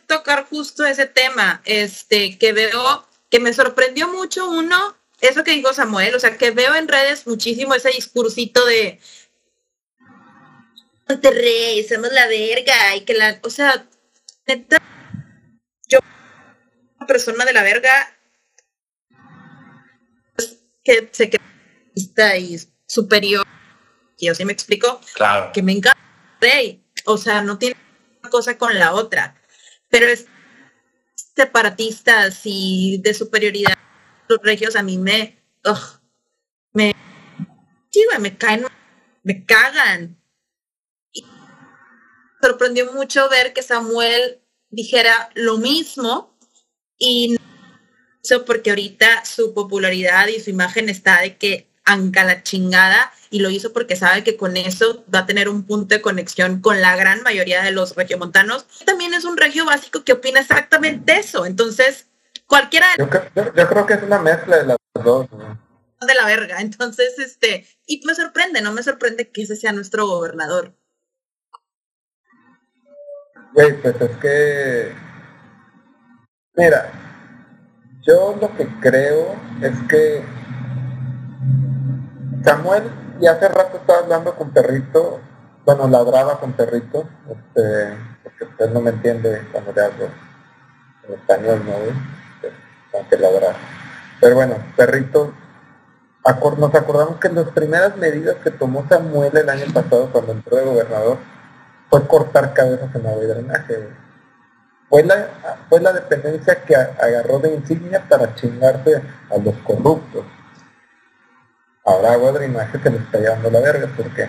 [0.06, 5.72] tocar justo ese tema, este, que veo, que me sorprendió mucho uno, eso que dijo
[5.72, 9.00] Samuel, o sea, que veo en redes muchísimo ese discursito de
[11.08, 13.86] Monterrey, somos la verga, y que la, o sea,
[15.88, 15.98] yo,
[16.98, 18.16] una persona de la verga,
[20.84, 21.51] que se cree
[21.94, 23.46] y superior,
[24.18, 25.50] yo sí me explico, Claro.
[25.52, 25.98] que me encanta.
[27.04, 27.76] O sea, no tiene
[28.20, 29.40] una cosa con la otra.
[29.88, 30.26] Pero es
[31.36, 33.74] separatistas y de superioridad
[34.28, 36.00] los regios a mí me ugh,
[36.72, 36.94] me
[37.90, 38.66] sí, güey, me caen
[39.22, 40.20] me cagan.
[41.12, 41.24] Y
[42.40, 46.36] sorprendió mucho ver que Samuel dijera lo mismo
[46.98, 47.36] y
[48.22, 53.40] eso porque ahorita su popularidad y su imagen está de que anca la chingada y
[53.40, 56.80] lo hizo porque sabe que con eso va a tener un punto de conexión con
[56.80, 58.66] la gran mayoría de los regiomontanos.
[58.84, 61.46] También es un regio básico que opina exactamente eso.
[61.46, 62.06] Entonces,
[62.46, 65.26] cualquiera Yo, cre- yo- yo creo que es una mezcla de las dos,
[66.06, 66.60] de la verga.
[66.60, 70.74] Entonces, este, y me sorprende, no me sorprende que ese sea nuestro gobernador.
[73.54, 74.92] Güey, pues es que...
[76.54, 76.90] Mira,
[78.02, 80.22] yo lo que creo es que
[82.44, 82.82] Samuel
[83.20, 85.20] ya hace rato estaba hablando con Perrito,
[85.64, 90.08] bueno, ladraba con Perrito, este, porque usted no me entiende cuando le hablo
[91.06, 91.72] en español, ¿no?
[92.90, 93.16] Tengo que.
[94.20, 95.32] Pero bueno, Perrito,
[96.58, 100.64] nos acordamos que las primeras medidas que tomó Samuel el año pasado cuando entró de
[100.64, 101.18] gobernador
[101.90, 103.88] fue cortar cabezas en agua y drenaje.
[104.88, 105.28] Fue la,
[105.68, 110.24] fue la dependencia que agarró de insignia para chingarse a los corruptos.
[111.84, 114.28] Ahora agua de drenaje se le está llevando la verga porque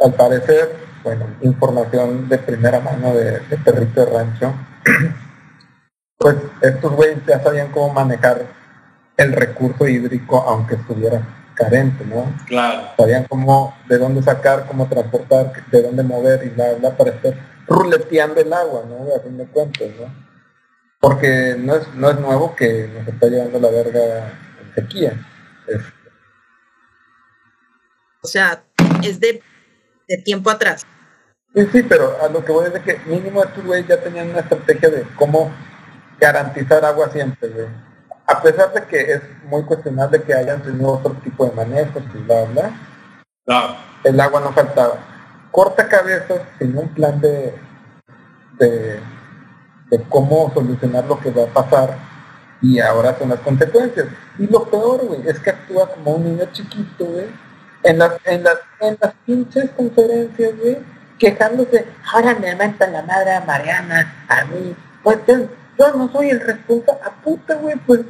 [0.00, 4.54] al parecer, bueno, información de primera mano de, de Perrito de Rancho,
[6.18, 8.46] pues estos güeyes ya sabían cómo manejar
[9.16, 11.22] el recurso hídrico aunque estuviera
[11.54, 12.24] carente, ¿no?
[12.46, 12.88] Claro.
[12.96, 17.34] sabían cómo, de dónde sacar, cómo transportar, de dónde mover y bla, bla, para estar
[17.66, 19.14] ruleteando el agua, ¿no?
[19.14, 20.12] A fin de cuentas, ¿no?
[21.00, 25.14] Porque no es, no es nuevo que nos está llevando la verga en sequía.
[28.22, 28.64] O sea,
[29.02, 29.42] es de,
[30.08, 30.82] de tiempo atrás.
[31.54, 34.30] sí, sí, pero a lo que voy es de que mínimo estos güeyes ya tenían
[34.30, 35.50] una estrategia de cómo
[36.20, 37.66] garantizar agua siempre, güey.
[38.26, 42.18] A pesar de que es muy cuestionable que hayan tenido otro tipo de manejos y
[42.18, 42.72] bla, bla,
[43.46, 43.76] No.
[44.04, 44.98] El agua no faltaba.
[45.50, 47.54] Corta cabezas sin un plan de,
[48.58, 49.00] de,
[49.90, 52.11] de cómo solucionar lo que va a pasar
[52.62, 54.06] y ahora son las consecuencias.
[54.38, 57.26] Y lo peor, güey, es que actúa como un niño chiquito, güey,
[57.82, 60.78] en las, en las, en las pinches conferencias, güey,
[61.18, 66.40] quejándose, ahora me mentan la madre a Mariana, a mí, pues yo, no soy el
[66.40, 68.00] responsable, a puta, güey, pues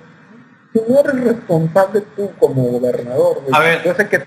[0.72, 3.82] si no eres responsable tú como gobernador, güey, A ver.
[3.82, 4.18] yo sé que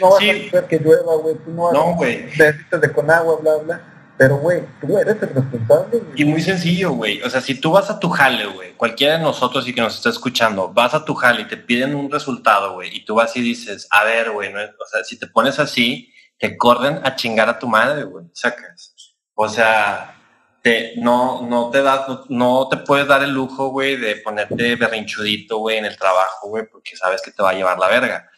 [0.00, 0.30] no vas Sí.
[0.30, 3.56] a hacer que llueva, güey, tú no vas No, a necesitas de con agua, bla,
[3.56, 3.80] bla,
[4.16, 6.22] pero, güey, tú eres el responsable, güey.
[6.22, 7.20] Y muy sencillo, güey.
[7.22, 9.96] O sea, si tú vas a tu jale, güey, cualquiera de nosotros y que nos
[9.96, 13.36] está escuchando, vas a tu jale y te piden un resultado, güey, y tú vas
[13.36, 17.48] y dices, a ver, güey, o sea, si te pones así, te corren a chingar
[17.48, 18.94] a tu madre, güey, sacas.
[19.34, 20.14] O sea,
[20.62, 24.76] te, no, no te das, no, no te puedes dar el lujo, güey, de ponerte
[24.76, 28.30] berrinchudito, güey, en el trabajo, güey, porque sabes que te va a llevar la verga.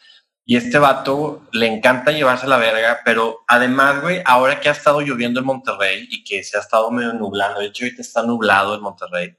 [0.49, 5.01] Y este vato le encanta llevarse la verga, pero además, güey, ahora que ha estado
[5.01, 8.77] lloviendo en Monterrey y que se ha estado medio nublando, de hecho ahorita está nublado
[8.77, 9.37] en Monterrey,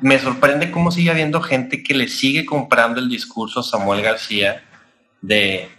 [0.00, 4.64] me sorprende cómo sigue habiendo gente que le sigue comprando el discurso a Samuel García
[5.20, 5.70] de,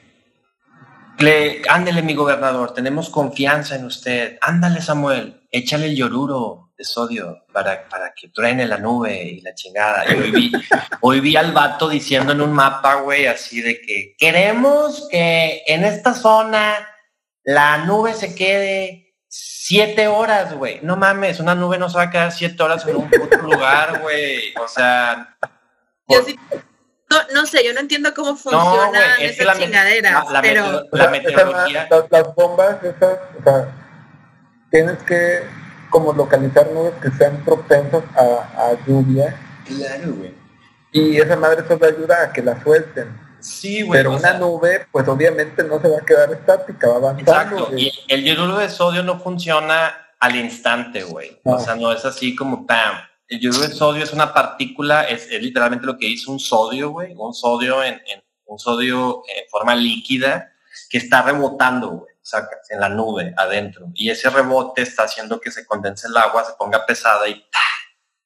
[1.19, 7.45] le, ándele mi gobernador, tenemos confianza en usted, ándale Samuel, échale el lloruro de sodio
[7.53, 10.05] para, para que truene la nube y la chingada.
[10.11, 10.51] Y hoy vi,
[11.01, 15.83] hoy vi al vato diciendo en un mapa, güey, así de que queremos que en
[15.85, 16.75] esta zona
[17.43, 20.79] la nube se quede siete horas, güey.
[20.81, 23.99] No mames, una nube no se va a quedar siete horas en un puto lugar,
[24.01, 24.53] güey.
[24.63, 25.35] O sea,
[26.07, 26.39] Yo por- sí-
[27.09, 30.25] no, no sé, yo no entiendo cómo funciona güey, es que esas la me- chingaderas,
[30.25, 31.87] la- la pero la meteorología.
[31.89, 33.67] las, las bombas esas, o sea,
[34.71, 35.43] tienes que
[35.93, 38.23] como localizar nubes que sean propensas a,
[38.71, 40.33] a lluvia Claro, güey.
[40.91, 43.15] y esa madre solo ayuda a que la suelten.
[43.39, 43.99] Sí, güey.
[43.99, 47.57] Pero una sea, nube, pues obviamente no se va a quedar estática, va avanzando.
[47.59, 47.77] Exacto.
[47.77, 51.39] Y el yoduro de sodio no funciona al instante, güey.
[51.45, 51.57] No.
[51.57, 52.95] O sea, no es así como ¡pam!
[53.27, 56.89] El yoduro de sodio es una partícula, es, es literalmente lo que hizo un sodio,
[56.89, 57.13] güey.
[57.15, 60.51] Un sodio en, en- un sodio en forma líquida
[60.89, 62.12] que está rebotando, güey.
[62.23, 63.87] Sacas en la nube adentro.
[63.93, 67.45] Y ese rebote está haciendo que se condense el agua, se ponga pesada y.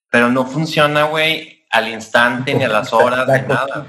[0.10, 3.86] Pero no funciona, güey, al instante, ni a las horas, ni nada.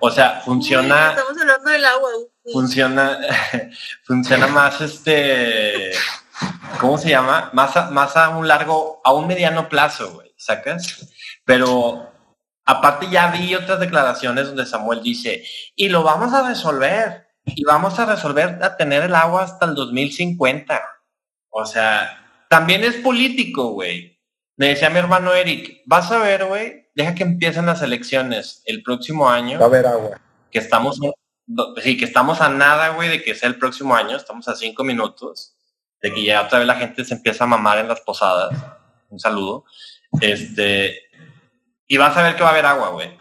[0.00, 2.10] O sea, funciona estamos hablando del agua.
[2.52, 3.18] funciona
[4.04, 5.92] funciona más este
[6.80, 7.50] ¿cómo se llama?
[7.52, 11.08] Más a, más a un largo, a un mediano plazo, güey, ¿sacas?
[11.44, 12.12] Pero
[12.64, 15.44] aparte ya vi otras declaraciones donde Samuel dice,
[15.74, 19.74] y lo vamos a resolver, y vamos a resolver a tener el agua hasta el
[19.74, 20.82] 2050.
[21.50, 24.18] O sea, también es político, güey.
[24.56, 28.62] Le decía a mi hermano Eric, vas a ver, güey, deja que empiecen las elecciones
[28.66, 30.20] el próximo año Va a haber agua.
[30.50, 30.98] que estamos,
[31.82, 34.82] sí, que estamos a nada, güey, de que sea el próximo año, estamos a cinco
[34.82, 35.54] minutos,
[36.02, 38.52] de que ya otra vez la gente se empieza a mamar en las posadas.
[39.10, 39.64] Un saludo.
[40.20, 40.98] Este,
[41.86, 43.16] y vas a ver que va a haber agua, güey.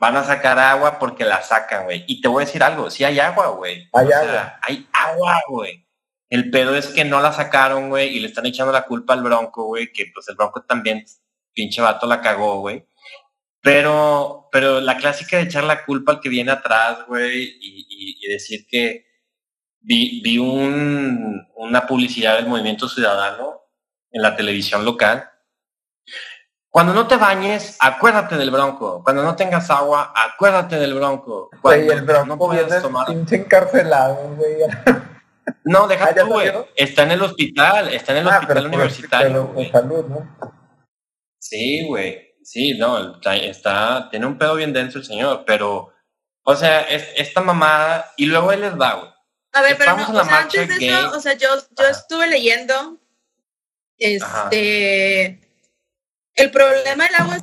[0.00, 2.04] Van a sacar agua porque la sacan, güey.
[2.08, 3.88] Y te voy a decir algo, sí hay agua, güey.
[3.92, 4.58] Hay O sea, agua.
[4.62, 5.86] hay agua, güey.
[6.30, 9.22] El pedo es que no la sacaron, güey, y le están echando la culpa al
[9.22, 11.04] Bronco, güey, que pues el Bronco también,
[11.52, 12.86] pinche vato, la cagó, güey.
[13.62, 18.26] Pero, pero la clásica de echar la culpa al que viene atrás, güey, y, y-
[18.26, 19.04] y decir que
[19.80, 23.60] vi, vi un, una publicidad del Movimiento Ciudadano
[24.12, 25.28] en la televisión local.
[26.70, 29.02] Cuando no te bañes, acuérdate del bronco.
[29.02, 31.50] Cuando no tengas agua, acuérdate del bronco.
[31.62, 34.56] Güey, Cuando el bronco no viene tomar- pinche encarcelado, güey.
[35.64, 36.52] No, deja Ah, ¿ya tú, güey.
[36.76, 39.70] Está en el hospital, está en el Ah, hospital pero, universitario, pero con güey.
[39.70, 40.36] salud, ¿no?
[41.40, 42.34] Sí, güey.
[42.44, 45.92] Sí, no, está, está- tiene un pedo bien denso el señor, pero,
[46.44, 49.10] o sea, es, esta mamada, y luego él les va, güey.
[49.52, 50.88] A ver, pero Estamos no, en la o sea, antes de gay.
[50.88, 51.90] eso, o sea, yo, yo Ajá.
[51.90, 52.98] estuve leyendo,
[53.98, 55.40] este,
[56.34, 57.38] el problema del agua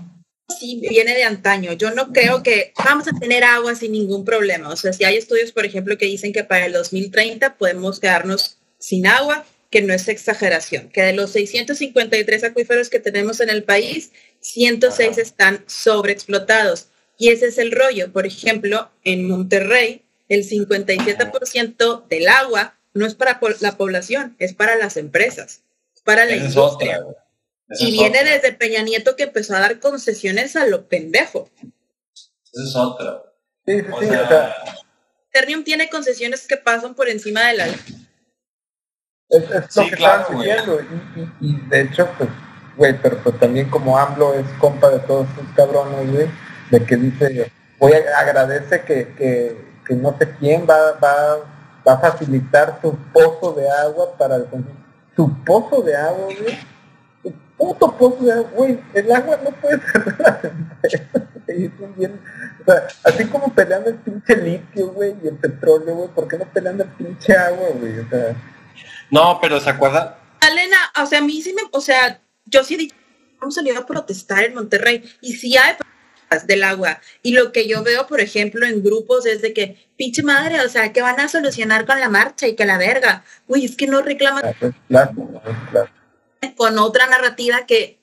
[0.60, 1.73] sí viene de antaño.
[1.73, 4.69] Yo no creo que vamos a tener agua sin ningún problema.
[4.69, 8.58] O sea, si hay estudios, por ejemplo, que dicen que para el 2030 podemos quedarnos
[8.80, 13.64] sin agua, que no es exageración, que de los 653 acuíferos que tenemos en el
[13.64, 15.22] país, 106 Ajá.
[15.22, 16.88] están sobreexplotados.
[17.18, 18.14] Y ese es el rollo.
[18.14, 24.76] Por ejemplo, en Monterrey, el 57% del agua no es para la población, es para
[24.76, 25.62] las empresas,
[25.95, 26.99] es para la Esa es industria.
[27.05, 27.26] otra.
[27.70, 28.24] Esa Y es viene otra.
[28.24, 31.49] desde Peña Nieto que empezó a dar concesiones a lo pendejo.
[32.53, 33.24] Esa es otra.
[33.65, 34.55] Sí, sí, O sí, sea, o sea,
[35.32, 37.82] Ternium tiene concesiones que pasan por encima de la ley.
[39.30, 40.80] es, es lo Sí, que claro, diciendo.
[40.82, 42.30] Y, y, y de hecho, pues,
[42.76, 46.30] güey, pero pues también como AMLO es compa de todos estos cabrones, güey,
[46.72, 51.38] de que dice, voy a agradece que, que, que no sé quién va, va,
[51.88, 54.86] va a facilitar su pozo de agua para el consumo.
[55.15, 56.57] Su pozo de agua, güey.
[57.58, 58.80] Puto pozo de agua, güey.
[58.93, 59.82] El agua no puede
[61.80, 62.20] un bien-
[62.62, 66.38] o sea, así como peleando el pinche litio, güey, y el petróleo, güey, ¿por qué
[66.38, 67.99] no peleando el pinche agua, güey?
[67.99, 68.36] O sea,
[69.10, 70.20] No, pero ¿se acuerda?
[70.41, 72.93] Elena, o sea, a mí sí me, o sea, yo sí di-
[73.41, 76.99] hemos salido a protestar en Monterrey y sí hay problemas del agua.
[77.24, 80.70] Y lo que yo veo, por ejemplo, en grupos es de que, pinche madre, o
[80.70, 83.24] sea, que van a solucionar con la marcha y que la verga.
[83.47, 84.76] Uy, es que no reclaman plástico, es
[85.72, 85.97] plástico.
[86.56, 87.98] Con otra narrativa que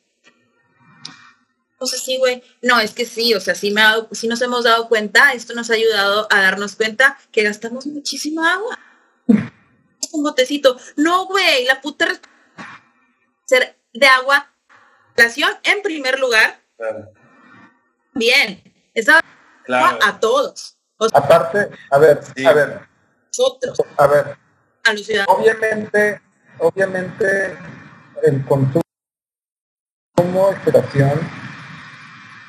[1.79, 2.43] o sea, sí, güey.
[2.63, 5.33] No, es que sí, o sea, sí, me ha dado- sí nos hemos dado cuenta,
[5.35, 8.79] esto nos ha ayudado a darnos cuenta que gastamos muchísima agua.
[9.27, 10.79] Un botecito.
[10.97, 12.07] No, güey, la puta
[13.45, 14.51] ser de agua.
[15.65, 16.59] En primer lugar,
[18.15, 18.63] bien.
[18.95, 19.21] Esa
[19.65, 19.87] Claro.
[19.97, 20.79] agua a todos.
[20.97, 22.47] O sea, Aparte, a ver, Sí.
[22.47, 22.81] a ver,
[23.27, 24.37] nosotros, a ver,
[24.85, 25.37] a los ciudadanos.
[25.39, 26.21] obviamente,
[26.59, 27.59] obviamente
[28.25, 28.83] el consumo,
[30.51, 31.21] explotación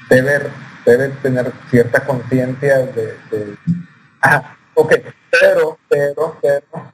[0.10, 0.50] debe,
[0.86, 3.58] debe tener cierta conciencia de, de-
[4.22, 4.94] ah, ok,
[5.32, 6.94] pero, pero, pero,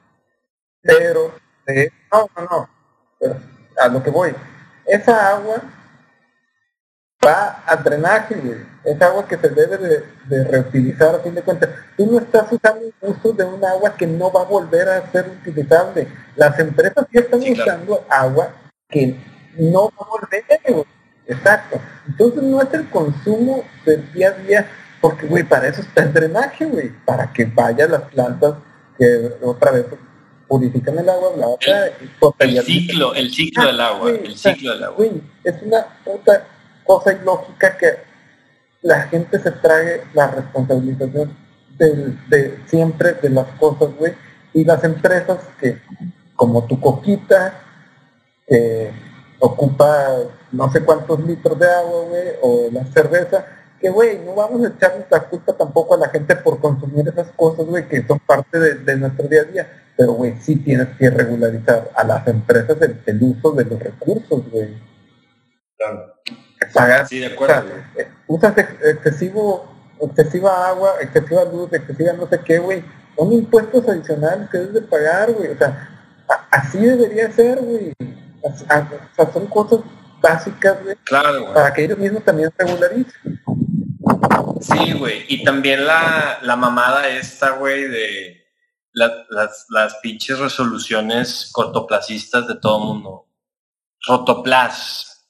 [0.82, 1.34] pero,
[1.66, 2.70] eh, no, no, no,
[3.18, 3.36] pero
[3.80, 4.34] a lo que voy,
[4.86, 5.62] esa agua
[7.24, 8.58] va a drenaje, güey.
[8.84, 11.70] Es agua que se debe de, de reutilizar a fin de cuentas.
[11.96, 15.08] Tú no estás usando un uso de un agua que no va a volver a
[15.12, 16.08] ser utilizable.
[16.34, 17.70] Las empresas ya están Sí, claro.
[17.70, 18.50] usando agua
[18.92, 19.16] que
[19.58, 20.84] no va a volver, güey.
[21.26, 21.80] Exacto.
[22.06, 24.70] Entonces no es el consumo del día a día,
[25.00, 26.90] porque, güey, para eso está el drenaje, güey.
[27.04, 28.54] Para que vayan las plantas
[28.98, 29.86] que otra vez
[30.46, 34.36] purifican el agua, bla, bla, bla, y El ciclo, el ciclo del agua, Güey, el
[34.36, 34.96] ciclo del agua.
[34.96, 36.44] Güey, es una puta
[36.84, 37.86] cosa ilógica que
[38.82, 41.36] la gente se trague la responsabilización
[41.78, 44.12] del- de, siempre de las cosas, güey.
[44.52, 45.80] Y las empresas que,
[46.36, 47.54] como tu coquita,
[48.46, 48.92] que
[49.38, 50.08] ocupa
[50.52, 53.46] no sé cuántos litros de agua, güey, o la cerveza,
[53.80, 57.28] que, güey, no vamos a echarnos la culpa tampoco a la gente por consumir esas
[57.32, 59.78] cosas, güey, que son parte de, de nuestro día a día.
[59.96, 64.48] Pero, güey, sí tienes que regularizar a las empresas el, el uso de los recursos,
[64.50, 64.76] güey.
[66.72, 67.54] Pagas, Sí, de o acuerdo.
[67.66, 69.64] sea, eh, usas ex- excesivo,
[70.00, 72.84] excesiva agua, excesiva luz, excesiva no sé qué, güey.
[73.16, 75.50] Son impuestos adicionales que debes de pagar, güey.
[75.50, 75.88] O sea,
[76.50, 77.92] así debería ser, güey.
[78.44, 79.80] As- a- O sea, son cosas
[80.20, 81.54] básicas, güey, Claro, güey.
[81.54, 83.42] para que ellos mismos también regularicen.
[84.60, 85.24] Sí, güey.
[85.28, 88.44] Y también la, la mamada esta, güey, de
[88.92, 93.26] la- las, las pinches resoluciones cortoplacistas de todo mundo.
[94.06, 95.26] Rotoplas.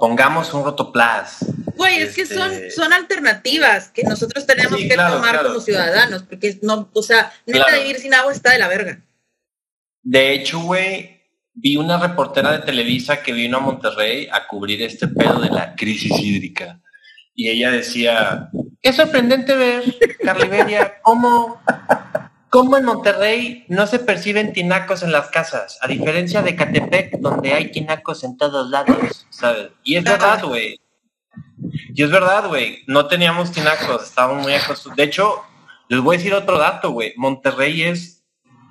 [0.00, 1.38] Pongamos un rotoplas.
[1.76, 5.48] Güey, es que Este- son, son alternativas que nosotros tenemos Sí, que claro, tomar claro.
[5.48, 7.82] como ciudadanos, porque no, o sea, neta Claro.
[7.82, 9.00] vivir sin agua está de la verga.
[10.02, 11.17] De hecho, güey,
[11.60, 15.74] vi una reportera de Televisa que vino a Monterrey a cubrir este pedo de la
[15.74, 16.80] crisis hídrica.
[17.34, 18.50] Y ella decía,
[18.82, 19.82] es sorprendente ver,
[20.22, 21.60] Carliberia, cómo,
[22.48, 27.52] cómo en Monterrey no se perciben tinacos en las casas, a diferencia de Catepec, donde
[27.52, 29.70] hay tinacos en todos lados, ¿sabes?
[29.84, 30.80] Y es verdad, güey.
[31.94, 32.84] Y es verdad, güey.
[32.86, 34.96] No teníamos tinacos, estábamos muy acostumbrados.
[34.96, 35.42] De hecho,
[35.88, 37.14] les voy a decir otro dato, güey.
[37.16, 38.17] Monterrey es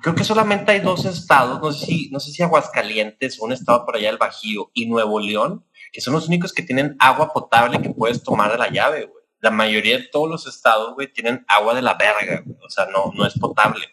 [0.02, 3.84] creo que solamente hay dos estados, no sé si, no sé si Aguascalientes un estado
[3.84, 7.80] por allá del Bajío y Nuevo León, que son los únicos que tienen agua potable
[7.80, 9.24] que puedes tomar de la llave, güey.
[9.40, 12.56] La mayoría de todos los estados, güey, tienen agua de la verga, güey.
[12.64, 13.86] O sea, no, no es potable.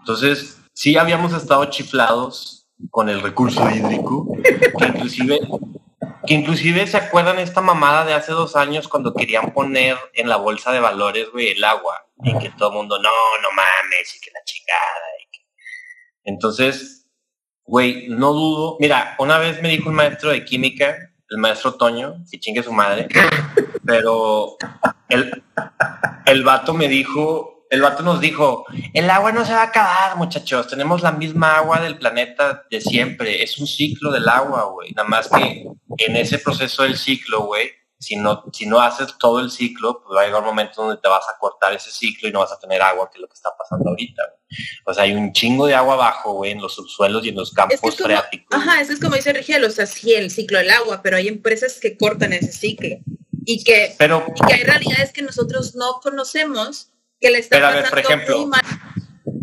[0.00, 4.26] Entonces, sí habíamos estado chiflados con el recurso hídrico,
[4.78, 5.40] que inclusive,
[6.28, 10.36] que inclusive se acuerdan esta mamada de hace dos años cuando querían poner en la
[10.36, 13.08] bolsa de valores, güey, el agua, y que todo el mundo, no,
[13.42, 15.06] no mames, y que la chingada.
[15.22, 15.44] y que-
[16.24, 17.06] Entonces,
[17.64, 18.76] güey, no dudo.
[18.80, 20.96] Mira, una vez me dijo un maestro de química,
[21.30, 23.08] el maestro Toño, que chingue su madre,
[23.84, 24.56] pero
[25.08, 25.42] el,
[26.26, 28.64] el vato me dijo, el vato nos dijo,
[28.94, 32.80] el agua no se va a acabar, muchachos, tenemos la misma agua del planeta de
[32.80, 35.66] siempre, es un ciclo del agua, güey, nada más que
[35.98, 40.16] en ese proceso del ciclo, güey, si no, si no haces todo el ciclo, pues
[40.16, 42.52] va a llegar un momento donde te vas a cortar ese ciclo y no vas
[42.52, 44.22] a tener agua, que es lo que está pasando ahorita.
[44.24, 44.60] güey.
[44.86, 47.50] O sea, hay un chingo de agua abajo, güey, en los subsuelos y en los
[47.52, 48.56] campos Es que es como, freáticos.
[48.56, 51.26] ajá, eso es como dice Rigel, o sea, sí, el ciclo del agua, pero hay
[51.26, 52.98] empresas que cortan ese ciclo
[53.44, 57.66] y que, Pero, y que hay realidades que nosotros no conocemos, que le están Pero,
[57.66, 58.50] a ver, pasando por ejemplo,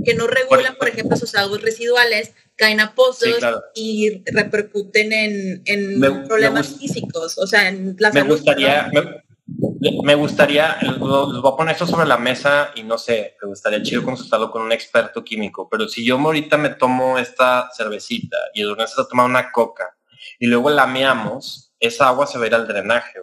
[0.05, 3.61] que no regulan, por ejemplo, sus aguas residuales, caen a pozos Sí, claro.
[3.73, 8.89] y repercuten en, en Me- me problemas físicos, o sea, en la me salud, gustaría,
[8.93, 9.01] ¿no?
[9.03, 13.49] me, me gustaría, les voy a poner esto sobre la mesa y no sé, me
[13.49, 18.37] gustaría chido consultarlo con un experto químico, pero si yo ahorita me tomo esta cervecita
[18.53, 19.95] y Edurne se toma una coca
[20.39, 23.19] y luego la meamos, esa agua se va a ir al drenaje,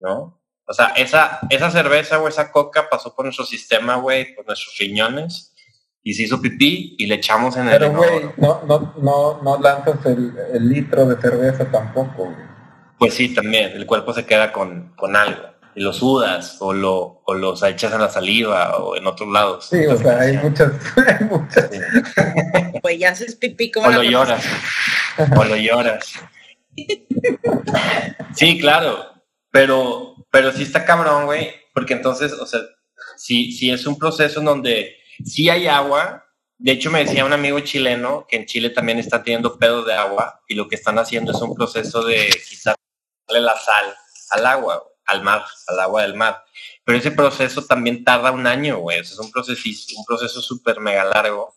[0.00, 0.39] ¿no?
[0.70, 4.76] O sea, esa, esa cerveza o esa coca pasó por nuestro sistema, güey, por nuestros
[4.78, 5.52] riñones
[6.00, 7.70] y se hizo pipí y le echamos en el...
[7.72, 12.36] Pero, güey, no, no, no, no lanzas el, el litro de cerveza tampoco, güey.
[13.00, 15.42] Pues sí, también, el cuerpo se queda con, con algo
[15.74, 19.66] y lo sudas o lo o los echas en la saliva o en otros lados.
[19.70, 21.68] Sí, o sea, hay muchas, hay muchas.
[22.80, 24.44] Pues ya haces pipí como o lo lloras.
[25.36, 26.12] o lo lloras.
[28.34, 29.10] Sí, claro,
[29.50, 32.60] pero pero sí está cabrón, güey, porque entonces, o sea,
[33.16, 36.26] si si es un proceso en donde sí hay agua,
[36.58, 39.94] de hecho me decía un amigo chileno que en Chile también está teniendo pedo de
[39.94, 42.76] agua y lo que están haciendo es un proceso de quitarle
[43.28, 43.94] la sal
[44.30, 46.44] al agua al mar, al agua del mar.
[46.84, 49.00] Pero ese proceso también tarda un año, güey.
[49.00, 49.62] es un proceso,
[49.96, 51.54] un proceso súper mega largo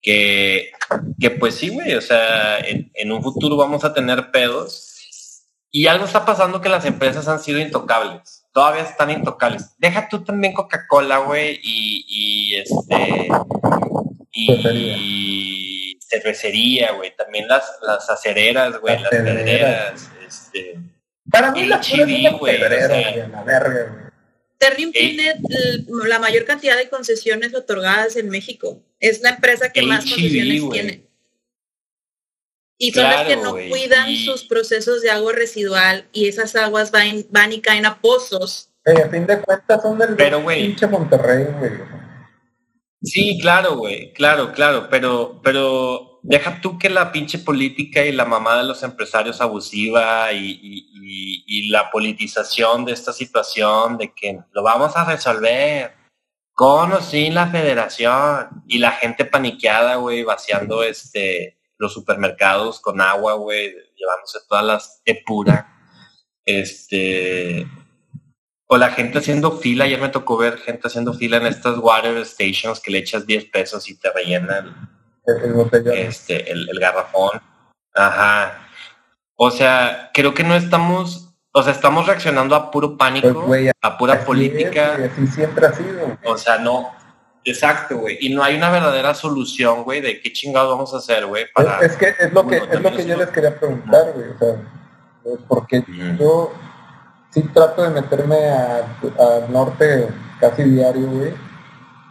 [0.00, 0.70] que,
[1.20, 4.94] que pues sí, güey, o sea, en, un futuro vamos a tener pedos.
[5.70, 8.46] Y algo está pasando que las empresas han sido intocables.
[8.52, 9.74] Todavía están intocables.
[9.78, 13.28] Deja tú también Coca-Cola, güey, y, y este...
[14.30, 17.14] Y cervecería, güey.
[17.16, 20.78] También las, las acereras, güey, las, las este
[21.30, 21.80] para mí la
[22.38, 22.58] güey.
[22.58, 24.12] Verga,
[24.58, 25.34] Ternium tiene
[26.08, 28.82] la mayor cantidad de concesiones otorgadas en México.
[28.98, 31.07] Es la empresa que más concesiones tiene.
[32.78, 37.26] Y son las que no cuidan sus procesos de agua residual y esas aguas van,
[37.30, 38.70] van y caen a pozos.
[38.86, 41.72] a fin de cuentas son del pero, pinche Monterrey, güey.
[43.02, 48.24] Sí, claro, güey, claro, claro, pero, pero deja tú que la pinche política y la
[48.24, 50.84] mamá de los empresarios abusiva y,
[51.70, 55.92] la politización de esta situación de que lo vamos a resolver
[56.54, 63.00] con o sin la federación y la gente paniqueada, güey, vaciando este los supermercados con
[63.00, 65.74] agua, güey, llevándose todas las pura,
[66.44, 67.66] este
[68.70, 72.24] o la gente haciendo fila, ayer me tocó ver gente haciendo fila en estas water
[72.24, 74.58] stations que le echas 10 pesos y te rellena
[75.26, 77.40] el, este, el, garrafón.
[77.94, 78.68] Ajá.
[79.36, 83.96] O sea, creo que no estamos, o sea, estamos reaccionando a puro pánico, pues, a
[83.96, 84.98] pura política.
[85.12, 86.18] así siempre ha sido.
[86.24, 86.92] O sea, no,
[87.44, 88.18] Exacto, güey.
[88.20, 91.46] Y no hay una verdadera solución, güey, de qué chingados vamos a hacer, güey.
[91.54, 91.80] Para...
[91.80, 94.30] Es, que es lo que es lo que yo les quería preguntar, güey.
[94.30, 95.84] O sea, porque
[96.18, 96.52] yo
[97.30, 100.08] sí trato de meterme al norte
[100.40, 101.34] casi diario, güey.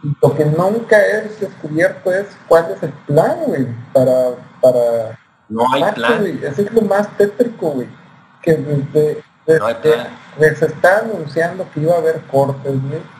[0.02, 5.18] Y lo que nunca es descubierto es cuál es el plan, güey, para, para...
[5.48, 6.20] No hay plan.
[6.20, 6.44] Güey.
[6.44, 7.88] Eso es lo más tétrico, güey.
[8.42, 13.17] Que desde, desde se está anunciando que iba a haber cortes, güey.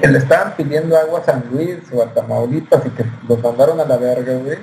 [0.00, 3.80] Que le estaban pidiendo agua a San Luis o a Tamaulipas y que los mandaron
[3.80, 4.58] a la verga, güey.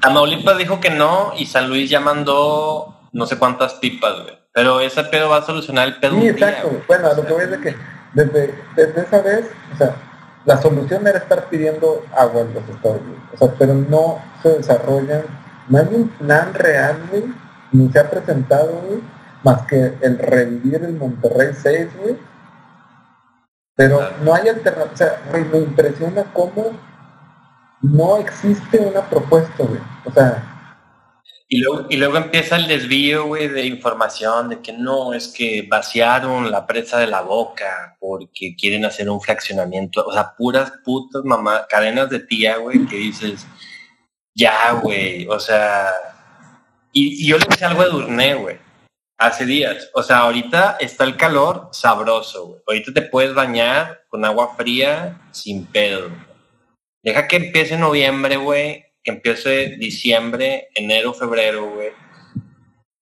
[0.00, 4.38] Tamaulipas dijo que no y San Luis ya mandó no sé cuántas pipas, güey.
[4.52, 6.18] Pero ese pedo va a solucionar el pedo.
[6.20, 6.70] Sí, exacto.
[6.88, 7.80] bueno, lo que voy a decir es que
[8.14, 9.94] desde, desde esa vez, o sea,
[10.46, 13.22] la solución era estar pidiendo agua en los Estados Unidos.
[13.34, 15.22] O sea, pero no se desarrollan,
[15.68, 17.24] no hay un plan real, güey,
[17.72, 19.00] ni se ha presentado, güey,
[19.42, 22.16] más que el revivir el Monterrey 6, güey.
[23.76, 26.72] Pero no hay alternativa, o sea, me impresiona cómo
[27.82, 29.80] no existe una propuesta, güey.
[30.04, 30.56] O sea,
[31.48, 35.66] y luego, y luego empieza el desvío, güey, de información de que no, es que
[35.70, 40.04] vaciaron la presa de la boca porque quieren hacer un fraccionamiento.
[40.04, 43.46] O sea, puras putas mamá, cadenas de tía, güey, que dices,
[44.34, 45.92] ya, güey, o sea.
[46.92, 48.58] Y, y yo le dije algo de Durné, güey,
[49.18, 49.90] hace días.
[49.94, 52.60] O sea, ahorita está el calor sabroso, güey.
[52.66, 56.10] Ahorita te puedes bañar con agua fría sin pedo.
[57.02, 61.90] Deja que empiece noviembre, güey, que empiece diciembre, enero, febrero, güey,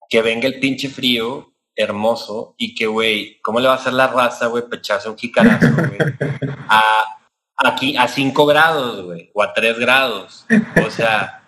[0.09, 4.07] que venga el pinche frío hermoso y que, güey, ¿cómo le va a hacer la
[4.09, 5.99] raza, güey, pecharse un jicarazo, güey?
[7.57, 10.45] Aquí, a 5 grados, güey, o a 3 grados.
[10.85, 11.44] O sea,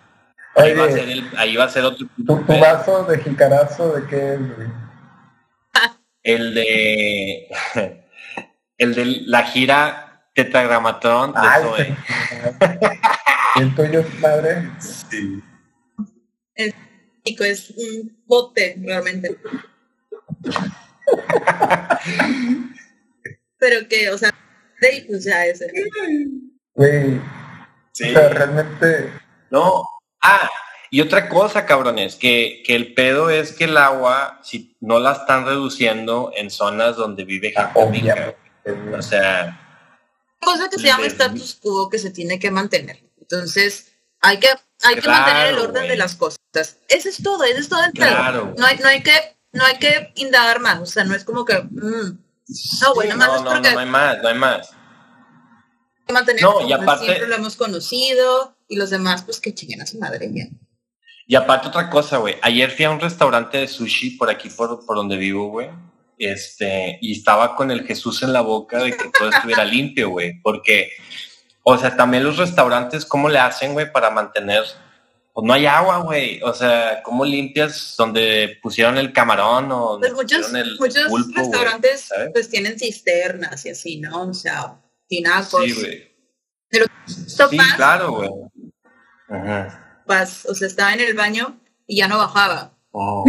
[0.57, 2.07] ahí, va, a ser el, ahí va a ser otro...
[2.25, 4.67] ¿Tu, vaso de jicarazo de qué es, güey?
[6.23, 7.47] El de...
[8.77, 11.97] el de la gira tetragramatón de Zoe.
[13.61, 14.69] ¿El tuyo, padre?
[14.79, 15.41] Sí.
[17.27, 19.37] Chico es un bote, realmente.
[23.59, 24.33] Pero que, o sea,
[24.79, 25.69] de, o sea, ese.
[26.73, 27.19] Güey.
[27.91, 28.11] Sí.
[28.11, 29.11] O sea, realmente.
[29.49, 29.83] No.
[30.21, 30.49] Ah,
[30.89, 35.11] y otra cosa, cabrones, que, que el pedo es que el agua, si no la
[35.13, 38.35] están reduciendo en zonas donde vive Ah, gente.
[38.97, 39.59] O sea,
[40.41, 43.03] cosa que se llama status quo que se tiene que mantener.
[43.19, 44.47] Entonces, hay que,
[44.83, 45.87] hay que Claro, mantener el orden güey.
[45.89, 46.37] de las cosas.
[46.87, 48.07] Eso es todo, eso es todo el pedo.
[48.07, 48.53] Claro.
[48.57, 50.79] No hay, no hay que, no hay que indagar más.
[50.79, 52.17] O sea, no es como que, mm,
[52.81, 54.69] no, bueno, sí, más no, es no, porque no, no hay más, no hay más.
[54.71, 59.39] hay que mantener No, como y aparte- siempre lo hemos conocido y los demás, pues
[59.39, 60.45] que chinguen a su madre ya.
[61.27, 62.35] Y aparte otra cosa, güey.
[62.41, 65.69] Ayer fui a un restaurante de sushi por aquí, por, por donde vivo, güey.
[66.17, 70.41] Este, y estaba con el Jesús en la boca de que todo estuviera limpio, güey.
[70.41, 70.91] Porque,
[71.63, 74.63] o sea, también los restaurantes, ¿cómo le hacen, güey, para mantener?
[75.33, 76.41] Pues no hay agua, güey.
[76.43, 82.09] O sea, ¿cómo limpias donde pusieron el camarón o Pues muchos, el muchos pulpo, restaurantes
[82.33, 84.29] pues tienen cisternas y así, ¿no?
[84.29, 85.63] O sea, tinacos.
[85.65, 86.17] Sí, güey.
[87.05, 88.29] Esto Sí, claro, güey.
[89.29, 90.03] Ajá.
[90.47, 92.73] o sea, estaba en el baño y ya no bajaba.
[92.91, 93.25] Oh.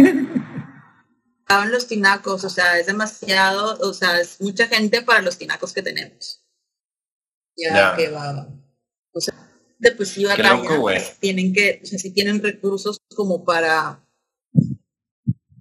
[1.39, 5.73] Estaban los tinacos, o sea, es demasiado, o sea, es mucha gente para los tinacos
[5.73, 6.43] que tenemos.
[7.57, 8.47] Ya, que va.
[9.11, 9.33] O sea,
[9.79, 10.97] de pues Qué loco, güey.
[10.97, 13.99] pues, tienen que, o sea, si tienen recursos como para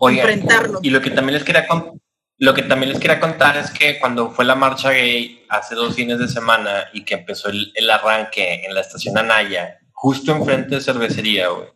[0.01, 0.81] enfrentarlo.
[0.83, 2.01] Y lo que también les quería con-
[2.41, 5.97] lo que también les quería contar es que cuando fue la marcha gay hace dos
[5.97, 10.77] fines de semana y que empezó el, el arranque en la estación Anaya, justo enfrente
[10.77, 11.69] de cervecería, güey.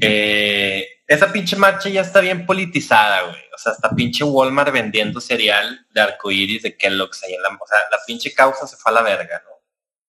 [0.00, 3.40] eh, esa pinche marcha ya está bien politizada, güey.
[3.54, 7.48] O sea, hasta pinche Walmart vendiendo cereal de arcoíris de Kellogg's ahí en la.
[7.50, 9.50] O sea, la pinche causa se fue a la verga, ¿no?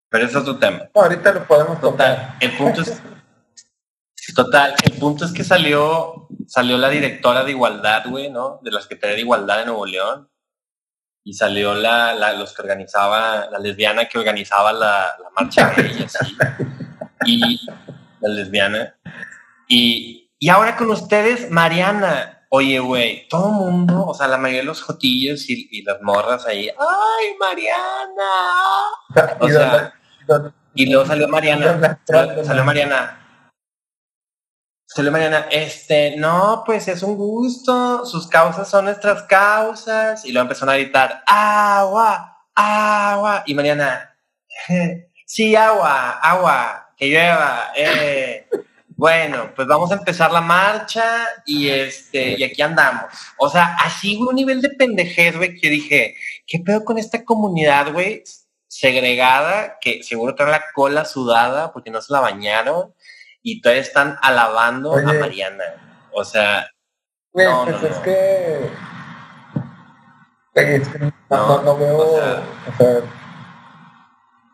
[0.10, 0.90] Pero ese es otro tema.
[0.96, 2.16] No, ahorita lo podemos tocar.
[2.16, 3.02] Total, el punto es
[4.34, 8.60] total, el punto es que salió salió la directora de igualdad, güey, ¿no?
[8.64, 10.30] De la Secretaría de Igualdad de Nuevo León
[11.24, 16.04] y salió la, la los que organizaba la lesbiana que organizaba la, la marcha y
[16.04, 16.36] así
[17.26, 17.60] y
[18.22, 18.96] la lesbiana
[19.68, 24.62] y y ahora con ustedes Mariana oye güey todo el mundo o sea la mayoría
[24.62, 28.26] de los jotillos y, y las morras ahí ay Mariana
[29.40, 29.94] O sea,
[30.74, 32.00] y luego salió Mariana.
[32.44, 33.22] Salió Mariana.
[34.86, 35.48] Salió Mariana.
[35.50, 38.06] Este, no, pues es un gusto.
[38.06, 40.26] Sus causas son nuestras causas.
[40.26, 43.44] Y luego empezaron a gritar, agua, agua.
[43.46, 44.18] Y Mariana,
[45.26, 47.72] sí, agua, agua, que llueva.
[47.76, 48.48] Eh.
[48.98, 51.04] Bueno, pues vamos a empezar la marcha
[51.46, 53.04] y este, y aquí andamos.
[53.38, 56.16] O sea, así, güey, un nivel de pendejez, güey, que yo dije,
[56.48, 58.24] ¿qué pedo con esta comunidad, güey?
[58.68, 62.94] segregada, que seguro traen la cola sudada porque no se la bañaron
[63.42, 65.02] y todavía están alabando a.
[65.02, 66.08] Mariana.
[66.12, 66.68] O sea,
[67.32, 68.02] Güey, No, pues no, es no.
[68.02, 68.70] que...
[70.56, 71.98] Es que no, No, veo...
[71.98, 72.44] o sea-
[72.74, 72.98] O sea...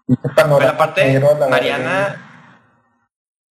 [0.08, 1.20] este pero aparte,
[1.50, 2.31] Mariana,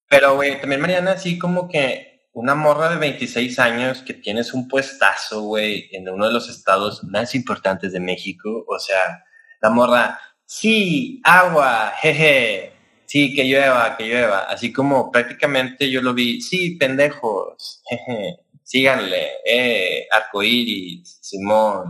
[0.09, 4.67] pero güey, también Mariana así como que una morra de 26 años que tienes un
[4.67, 9.23] puestazo, güey, en uno de los estados más importantes de México, o sea,
[9.61, 12.73] la morra, sí, agua, jeje,
[13.05, 19.27] sí, que llueva, que llueva, así como prácticamente yo lo vi, sí, pendejos, jeje, síganle,
[19.45, 21.85] eh, arcoíris, Simón,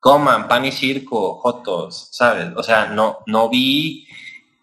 [0.00, 2.48] coman pan y circo, jotos, ¿sabes?
[2.56, 4.08] O sea, no, no vi,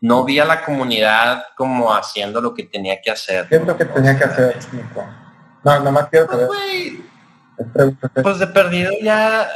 [0.01, 3.47] no vi a la comunidad como haciendo lo que tenía que hacer.
[3.47, 4.57] ¿Qué es lo que tenía que hacer?
[5.63, 6.47] No, nomás quiero Pues, saber.
[6.47, 7.03] güey,
[7.57, 9.47] es pregunta, es- pues de perdido ya,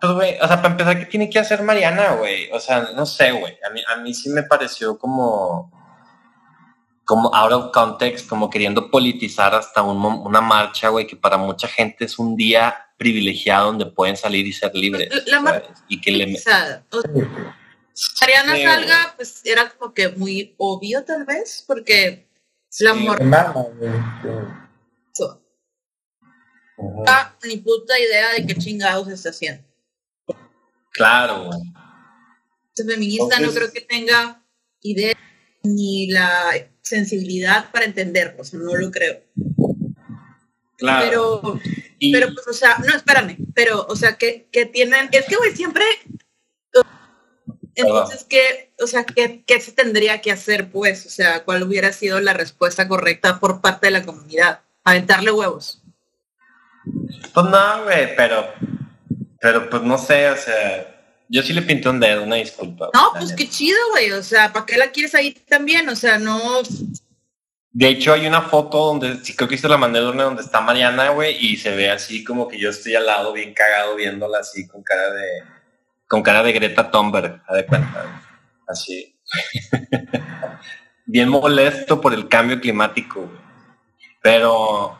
[0.00, 2.50] pues güey, o sea, para empezar, ¿qué tiene que hacer Mariana, güey?
[2.52, 5.72] O sea, no sé, güey, a mí, a mí sí me pareció como,
[7.04, 11.38] como out of context, como queriendo politizar hasta un mo- una marcha, güey, que para
[11.38, 15.82] mucha gente es un día privilegiado donde pueden salir y ser libres, La mar- ¿sabes?
[15.88, 16.34] Y que le...
[16.34, 16.82] O sea,
[18.00, 22.28] Sí, Salga, pues era como que muy obvio tal vez, porque
[22.78, 23.90] la Sí, morra mama, güey.
[25.14, 25.24] sí.
[26.76, 27.04] Ujú.
[27.44, 29.64] ni puta idea de qué chingados está haciendo.
[30.92, 31.60] Claro, güey.
[32.68, 34.44] Entonces, feminista no creo que tenga
[34.82, 35.14] idea
[35.64, 39.20] ni la sensibilidad para entenderlo, o sea, no lo creo.
[40.76, 41.40] Claro.
[41.42, 41.60] Pero,
[41.98, 45.34] Y- pero pues, o sea, no, espérame, pero, o sea, que, que tienen, es que,
[45.34, 45.84] güey, siempre,
[47.78, 51.06] entonces, ¿qué, o sea, ¿qué, qué se tendría que hacer, pues?
[51.06, 54.60] O sea, ¿cuál hubiera sido la respuesta correcta por parte de la comunidad?
[54.82, 55.80] Aventarle huevos.
[57.32, 58.52] Pues no, güey, pero,
[59.40, 62.90] pero pues no sé, o sea, yo sí le pinté un dedo, una disculpa.
[62.92, 63.36] No, pues neta.
[63.36, 65.88] qué chido, güey, o sea, ¿para qué la quieres ahí también?
[65.88, 66.40] O sea, no,
[67.70, 71.10] De hecho, hay una foto donde, sí creo que se la mandé donde está Mariana,
[71.10, 74.66] güey, y se ve así como que yo estoy al lado, bien cagado, viéndola así
[74.66, 75.57] con cara de,
[76.08, 78.14] con cara de Greta Thunberg, a de cuenta, güey.
[78.66, 79.14] así.
[81.06, 83.30] bien molesto por el cambio climático.
[84.22, 84.98] Pero,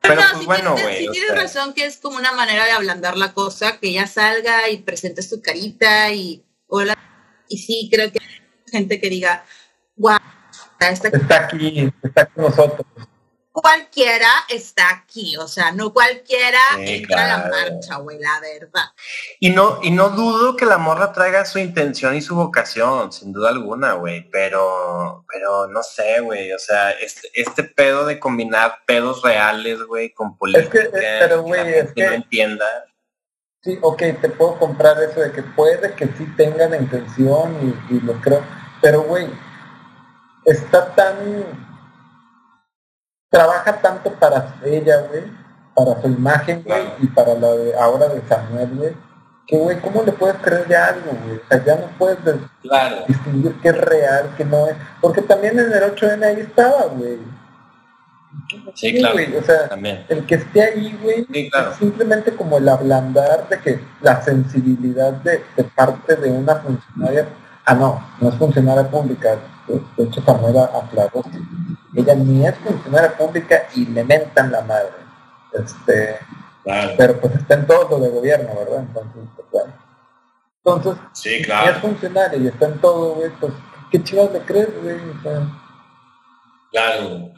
[0.00, 0.98] pero no, pues bueno, güey.
[0.98, 4.06] sí tienes sea, razón que es como una manera de ablandar la cosa, que ya
[4.06, 6.96] salga y presentes tu carita y hola.
[7.48, 9.44] Y sí, creo que hay gente que diga,
[9.96, 10.18] wow,
[10.80, 12.86] esta Está aquí, está con nosotros.
[13.60, 18.84] Cualquiera está aquí, o sea, no cualquiera Sí, entra a la marcha, güey, la verdad.
[19.40, 23.32] Y no, y no dudo que la morra traiga su intención y su vocación, sin
[23.32, 24.28] duda alguna, güey.
[24.30, 26.52] Pero, pero no sé, güey.
[26.52, 30.80] O sea, este, este pedo de combinar pedos reales, güey, con política.
[30.92, 32.66] pero, que la güey, es gente no que- entienda.
[33.62, 37.94] Sí, ok, te puedo comprar eso de que puede que sí tenga la intención y,
[37.96, 38.42] y lo creo,
[38.80, 39.28] pero güey,
[40.44, 41.67] está tan...
[43.30, 45.24] Trabaja tanto para ella, güey,
[45.74, 46.96] para su imagen, güey, Claro.
[47.00, 48.96] y para la de ahora de Samuel, güey,
[49.46, 51.36] que, güey, ¿cómo le puedes creer ya algo, güey?
[51.36, 52.18] O sea, ya no puedes
[52.62, 52.96] Claro.
[53.06, 57.18] distinguir qué es real, qué no es, porque también en el 8N ahí estaba, güey.
[58.74, 59.16] Sí, claro.
[59.38, 60.04] o sea, También.
[60.08, 61.70] el que esté ahí, güey, Sí, claro.
[61.72, 67.26] es simplemente como el ablandar de que la sensibilidad de, de parte de una funcionaria,
[67.64, 69.36] ah no, no es funcionaria pública,
[69.68, 71.22] de, hecho Samuela aclaró
[71.94, 74.92] ella ni es funcionaria pública y le mentan la madre.
[75.52, 76.18] Este,
[76.64, 76.94] Claro.
[76.98, 78.80] pero pues está en todo lo de gobierno, ¿verdad?
[78.80, 79.72] Entonces, pues, bueno.
[80.58, 83.52] Entonces, Sí, si es funcionaria y está en todo, güey, pues,
[83.90, 84.96] ¿qué chivas le crees, güey?
[84.96, 85.48] O sea,
[86.70, 87.30] Claro.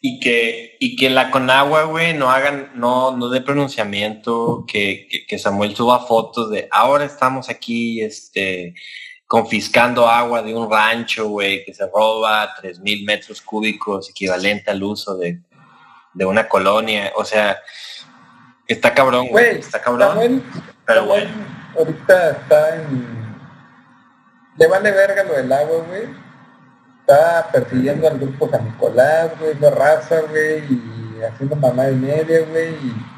[0.00, 5.26] Y que, y que la Conagua, güey, no hagan, no, no dé pronunciamiento, que, que,
[5.26, 8.74] que Samuel suba fotos de ahora estamos aquí, este,
[9.28, 14.82] confiscando agua de un rancho, güey, que se roba tres mil metros cúbicos, equivalente al
[14.82, 15.40] uso de,
[16.14, 17.12] de una colonia.
[17.14, 17.58] O sea,
[18.66, 20.08] está cabrón, güey, está cabrón.
[20.08, 20.42] Samuel,
[20.86, 21.30] pero bueno.
[21.78, 23.18] ahorita está en...
[24.56, 26.08] Le vale verga lo del agua, güey.
[27.00, 32.40] Está persiguiendo al grupo San Nicolás, güey, de raza, güey, y haciendo mamá y media,
[32.46, 33.17] güey, y...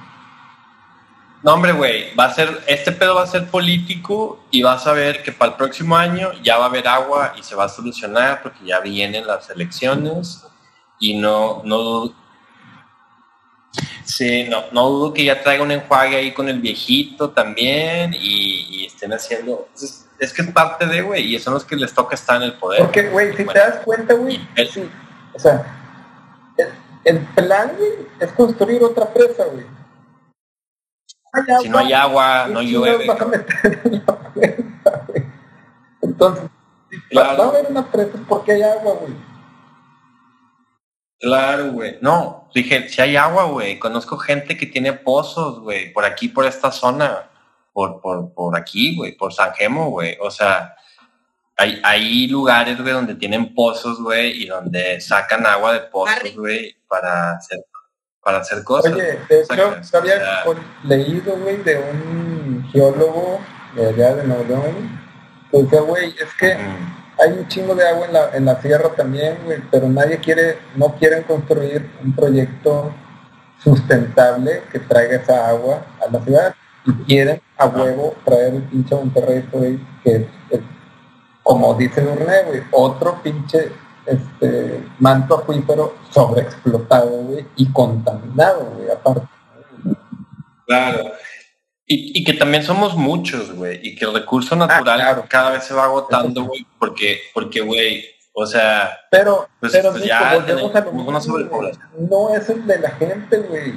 [1.42, 4.92] No, hombre, güey, va a ser, este pedo va a ser político y vas a
[4.92, 7.68] ver que para el próximo año ya va a haber agua y se va a
[7.68, 10.44] solucionar porque ya vienen las elecciones
[10.98, 12.14] y no, no dudo,
[14.04, 18.66] sí, no, no dudo que ya traiga un enjuague ahí con el viejito también y,
[18.82, 21.94] y estén haciendo, es, es que es parte de, güey, y son los que les
[21.94, 22.82] toca estar en el poder.
[22.82, 24.90] Porque, güey, si Bueno, te das cuenta, güey, sí,
[25.32, 25.64] o sea,
[26.58, 26.68] el,
[27.04, 29.79] el plan, güey, es construir otra presa, güey.
[31.32, 33.06] Hay si no hay agua, ¿qué no llueve.
[33.06, 33.44] vas a cabrón.
[33.46, 35.24] meter en la presa, güey?
[36.02, 36.50] Entonces,
[37.10, 37.38] Claro.
[37.38, 39.12] va a haber una presa porque hay agua, güey.
[41.20, 41.98] Claro, güey.
[42.00, 43.78] No, dije, si hay agua, güey.
[43.78, 47.28] Conozco gente que tiene pozos, güey, por aquí, por esta zona,
[47.72, 50.16] por, por, por aquí, güey, por San Gemo, güey.
[50.20, 50.74] O sea,
[51.58, 56.74] hay, hay lugares, güey, donde tienen pozos, güey, y donde sacan agua de pozos, güey,
[56.88, 57.58] para hacer,
[58.22, 58.92] para hacer cosas.
[58.92, 60.20] Oye, de hecho, yo había
[60.84, 63.40] leído, güey, de un geólogo
[63.74, 65.00] de allá de Nuevo León,
[65.50, 68.60] que decía, güey, es que mm, hay un chingo de agua en la, en la
[68.60, 72.92] sierra también, güey, pero nadie quiere, no quieren construir un proyecto
[73.62, 76.54] sustentable que traiga esa agua a la ciudad.
[76.86, 80.60] Y quieren a huevo traer el pinche Monterrey, güey, que es, es,
[81.42, 83.70] como dice Durné, güey, otro pinche
[84.10, 87.10] este manto acuífero sobreexplotado,
[87.56, 89.26] y contaminado, güey, aparte.
[90.66, 91.12] Claro.
[91.86, 95.24] Y, y que también somos muchos, güey, y que el recurso natural claro.
[95.28, 100.02] cada vez se va agotando, güey, porque, porque, güey, o sea, Pero, Pues, pero pues,
[100.04, 101.44] Nico, ya volvemos a lo tenemos una mismo, güey.
[101.44, 102.08] sobrepoblación.
[102.08, 103.74] No es el de la gente, güey.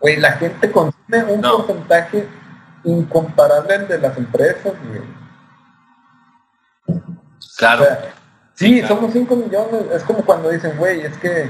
[0.00, 1.58] Güey, la gente consume un No.
[1.58, 2.26] porcentaje
[2.84, 5.02] incomparable al de las empresas, güey.
[7.56, 7.82] claro.
[7.82, 8.14] O sea,
[8.60, 9.82] sí, somos 5 millones.
[9.94, 11.48] Es como cuando dicen, güey, es que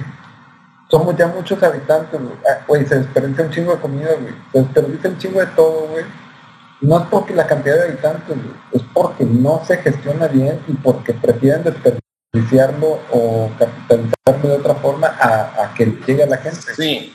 [0.89, 2.35] somos ya muchos habitantes, güey.
[2.49, 4.35] Ah, Güey, se desperdicia un chingo de comida, güey.
[4.53, 6.05] Se desperdicia un chingo de todo, güey.
[6.81, 8.57] No es porque la cantidad de habitantes, güey.
[8.73, 15.09] Es porque no se gestiona bien y porque prefieren desperdiciarlo o capitalizarlo de otra forma
[15.09, 16.75] a, a que llegue a la gente.
[16.77, 17.15] Sí.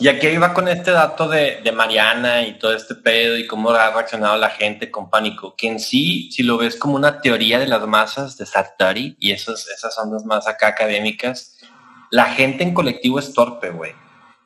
[0.00, 3.70] Y aquí iba con este dato de, de Mariana y todo este pedo y cómo
[3.70, 7.58] ha reaccionado la gente con pánico, que en sí, si lo ves como una teoría
[7.58, 11.58] de las masas de Sartori, y esas, esas ondas más acá académicas,
[12.12, 13.92] la gente en colectivo es torpe, güey.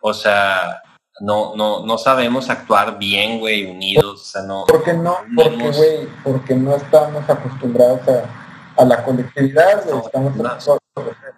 [0.01, 0.81] O sea,
[1.21, 4.65] no, no, no sabemos actuar bien, güey, unidos, o sea, no...
[4.67, 9.99] Porque no, porque Vemos- güey, porque no estamos acostumbrados a, a la colectividad, güey.
[10.07, 10.33] Estamos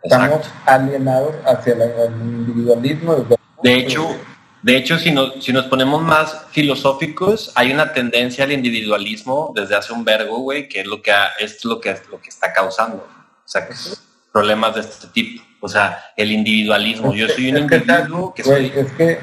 [0.05, 3.15] Estamos, alienados hacia la- el individualismo.
[3.17, 4.09] desde- De hecho,
[4.63, 9.75] de hecho, si nos, si nos ponemos más filosóficos, hay una tendencia al individualismo desde
[9.75, 12.29] hace un vergo, güey, que es lo que ha- es lo que es lo que
[12.29, 12.99] está causando.
[12.99, 14.03] O sea, que es
[14.33, 15.43] problemas de este tipo.
[15.61, 17.13] O sea, el individualismo.
[17.15, 18.73] Yo soy un que individuo que soy...
[18.75, 19.19] es que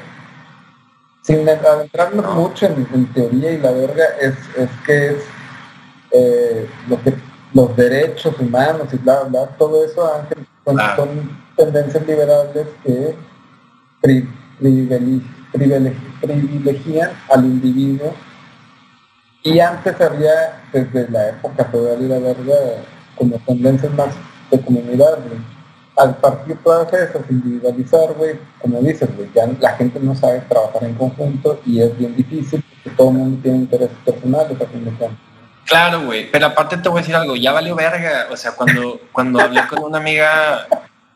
[1.22, 5.16] sin adentrarnos mucho en, en teoría y la verga, es, es que es
[6.10, 7.14] eh, lo que
[7.54, 10.94] los derechos humanos y bla, bla, todo eso Ángel, son, Ah.
[10.96, 13.14] son tendencias liberales que
[14.02, 14.28] pri-
[14.58, 15.22] privile-
[15.52, 18.12] privile- privilegian al individuo
[19.42, 22.54] y antes había desde la época feudal y la verga
[23.16, 24.14] como tendencias más
[24.50, 25.18] de comunidad
[25.96, 30.84] al partir todas esas individualizar güey como dices güey ya la gente no sabe trabajar
[30.84, 34.84] en conjunto y es bien difícil porque todo el mundo tiene intereses personales a fin
[34.84, 35.18] de cuentas
[35.64, 38.26] Claro, güey, pero aparte te voy a decir algo, ya valió verga.
[38.32, 40.66] O sea, cuando, cuando hablé con una amiga,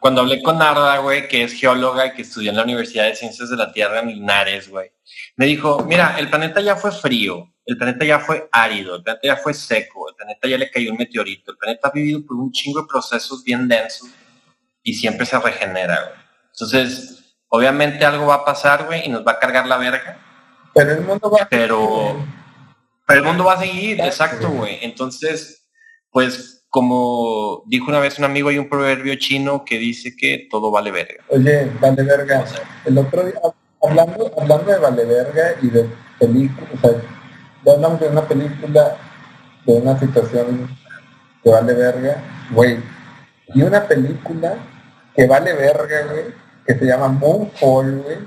[0.07, 3.17] cuando hablé con Narda, güey, que es geóloga y que estudió en la Universidad de
[3.17, 4.93] Ciencias de la Tierra en Linares, güey,
[5.35, 9.27] me dijo, mira, el planeta ya fue frío, el planeta ya fue árido, el planeta
[9.27, 12.37] ya fue seco, el planeta ya le cayó un meteorito, el planeta ha vivido por
[12.37, 14.09] un chingo de procesos bien densos
[14.85, 16.21] y siempre se regenera, güey.
[16.53, 20.21] Entonces, obviamente algo va a pasar, güey, y nos va a cargar la verga.
[20.73, 22.25] pero el mundo va Pero,
[23.09, 24.79] pero el mundo va a seguir, exacto, güey.
[24.83, 25.69] Entonces,
[26.13, 30.71] pues, como dijo una vez un amigo, hay un proverbio chino que dice que todo
[30.71, 31.25] vale verga.
[31.31, 32.41] Oye, vale verga.
[32.41, 33.41] O sea, El otro día,
[33.83, 36.91] hablando, hablando de vale verga y de películas, o sea,
[37.65, 38.95] ya hablamos de una película,
[39.65, 40.69] de una situación
[41.43, 42.77] que vale verga, güey.
[43.55, 44.59] Y una película
[45.15, 46.25] que vale verga, güey,
[46.67, 48.19] que se llama Moonfall, güey.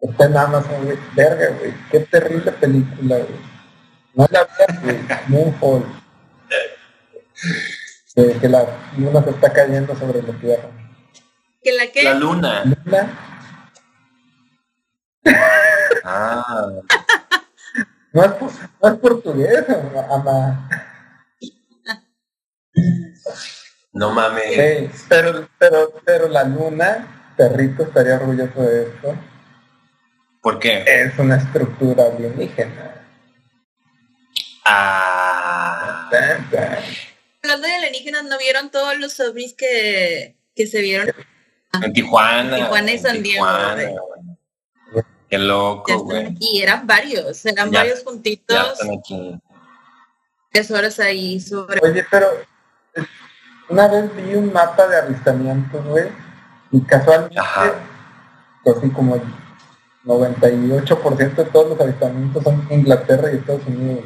[0.00, 0.96] Está en Amazon, güey.
[1.16, 1.74] Verga, güey.
[1.90, 3.40] Qué terrible película, güey.
[4.14, 4.98] No la veas, güey.
[5.26, 6.05] Moonfall.
[8.14, 8.64] Que la
[8.96, 10.70] luna se está cayendo sobre la tierra.
[11.62, 12.64] Que la que la luna.
[12.64, 13.22] Luna
[16.04, 16.68] Ah,
[18.12, 20.06] No es, por- no es portugués, ama.
[20.14, 20.70] ama.
[23.92, 24.54] no mames.
[24.54, 29.14] Sí, pero, pero, pero la luna, perrito estaría orgulloso de esto,
[30.40, 30.84] ¿Por qué?
[30.86, 33.02] es una estructura alienígena.
[34.64, 36.78] Ah, Tan, tan.
[37.46, 41.12] Hablando de alienígenas, ¿no vieron todos los ovnis que, que se vieron?
[41.82, 42.56] en Tijuana.
[42.56, 43.46] Tijuana y San Diego.
[45.28, 46.26] Qué loco, güey.
[46.26, 49.40] aquí, eran varios, eran Ya- varios Ya juntitos, están aquí.
[50.52, 51.80] tres horas ahí sobre...
[51.82, 52.28] Oye, pero
[52.94, 53.02] eh,
[53.68, 56.06] una vez vi un mapa de avistamientos, güey,
[56.70, 57.74] y casualmente, Ajá.
[58.64, 59.22] así como el
[60.04, 64.04] 98% de todos los avistamientos son Inglaterra y Estados Unidos.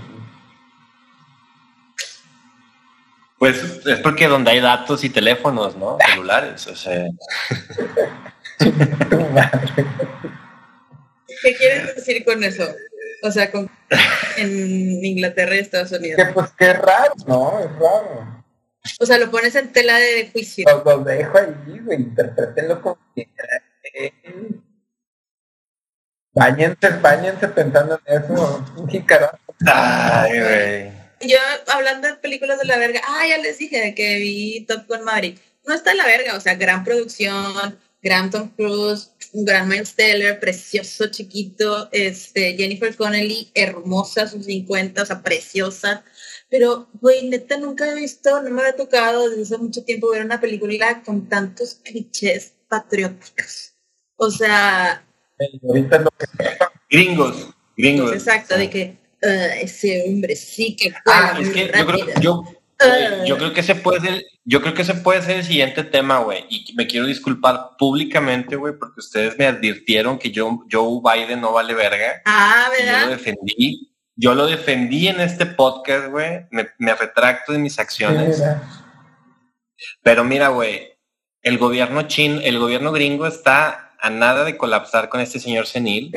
[3.40, 5.96] Pues es porque donde hay datos y teléfonos, ¿no?
[6.10, 7.06] Celulares, o sea.
[8.58, 9.86] Tu madre.
[11.42, 12.64] ¿Qué quieres decir con eso?
[13.22, 13.70] O sea, con,
[14.36, 16.22] en Inglaterra y Estados Unidos.
[16.22, 17.60] Que pues qué raro, ¿no?
[17.60, 18.44] Es raro.
[19.00, 20.66] O sea, lo pones en tela de juicio.
[20.70, 23.62] Los, los dejo ahí, güey, interpretenlo como quieran.
[26.34, 28.66] Báñense, báñense pensando en eso.
[29.06, 29.38] Carajo.
[29.64, 30.99] Ay, güey.
[31.20, 31.36] Yo,
[31.68, 35.38] hablando de películas de la verga, ah, ya les dije que vi Top Gun Maverick.
[35.66, 39.94] No está en la verga, o sea, gran producción, gran Tom Cruise, un gran Miles
[39.94, 46.04] Teller, precioso, chiquito, este, Jennifer Connelly, hermosa, sus 50, o sea, preciosa.
[46.48, 50.24] Pero, güey, neta, nunca he visto, no me había tocado desde hace mucho tiempo ver
[50.24, 53.74] una película con tantos clichés patrióticos.
[54.16, 55.04] O sea,
[56.90, 58.12] Gringos, gringos.
[58.12, 61.86] exacto, de que "Ah, ese hombre sí que Ah, juega es muy que yo creo,
[61.86, 62.20] rápido".
[62.20, 65.44] yo, güey, yo creo que ese puede ser, yo creo que ese puede ser el
[65.44, 66.44] siguiente tema, güey.
[66.48, 71.52] Y me quiero disculpar públicamente, güey, porque ustedes me advirtieron que yo, Joe Biden no
[71.52, 72.22] vale verga.
[72.24, 73.08] Ah, Y yo lo ¿verdad?
[73.10, 73.86] defendí.
[74.16, 76.46] Yo lo defendí en este podcast, güey.
[76.50, 78.42] Me, me retracto de mis acciones.
[80.02, 80.88] Pero mira, güey,
[81.42, 86.12] el gobierno chin, el gobierno gringo está a nada de colapsar con este señor senil.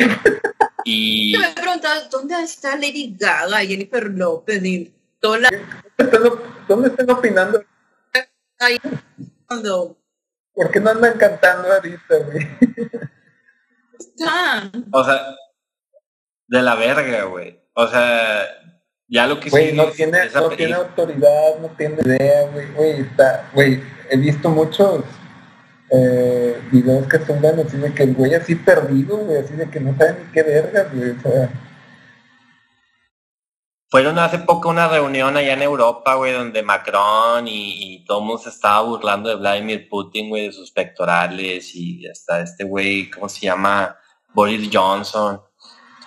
[0.85, 5.49] Y Yo me he preguntado, ¿dónde está Lady Gaga, Jennifer López y toda la
[5.97, 6.23] ¿Están
[6.67, 7.63] ¿Dónde están opinando?
[8.59, 8.79] ahí
[9.47, 9.97] cuando
[10.53, 12.47] ¿Por qué no andan cantando ahorita, güey?
[13.97, 14.71] está?
[14.91, 15.35] O sea,
[16.47, 17.59] de la verga, güey.
[17.73, 18.45] O sea,
[19.07, 22.71] ya lo que Güey, no tiene, no tiene autoridad, no tiene idea, güey.
[22.73, 25.03] Güey, está, güey, he visto muchos
[25.93, 29.79] eh, videos que suben así de que el güey así perdido, güey, así de que
[29.79, 30.91] no sabe ni qué verga.
[30.91, 31.49] O sea,
[33.89, 38.25] Fueron hace poco una reunión allá en Europa, güey, donde Macron y, y todo el
[38.25, 43.11] mundo se estaba burlando de Vladimir Putin, güey, de sus pectorales y hasta este güey,
[43.11, 43.95] ¿cómo se llama?
[44.33, 45.39] Boris Johnson.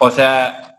[0.01, 0.76] O sea,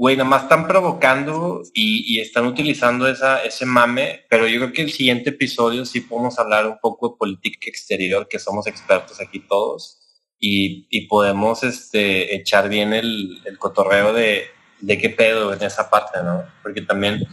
[0.00, 4.72] güey, nada más están provocando y, y, están utilizando esa, ese mame, pero yo creo
[4.72, 9.20] que el siguiente episodio sí podemos hablar un poco de política exterior, que somos expertos
[9.20, 9.98] aquí todos,
[10.38, 14.44] y, y podemos este, echar bien el, el cotorreo de,
[14.80, 16.44] de qué pedo en esa parte, ¿no?
[16.62, 17.28] Porque también,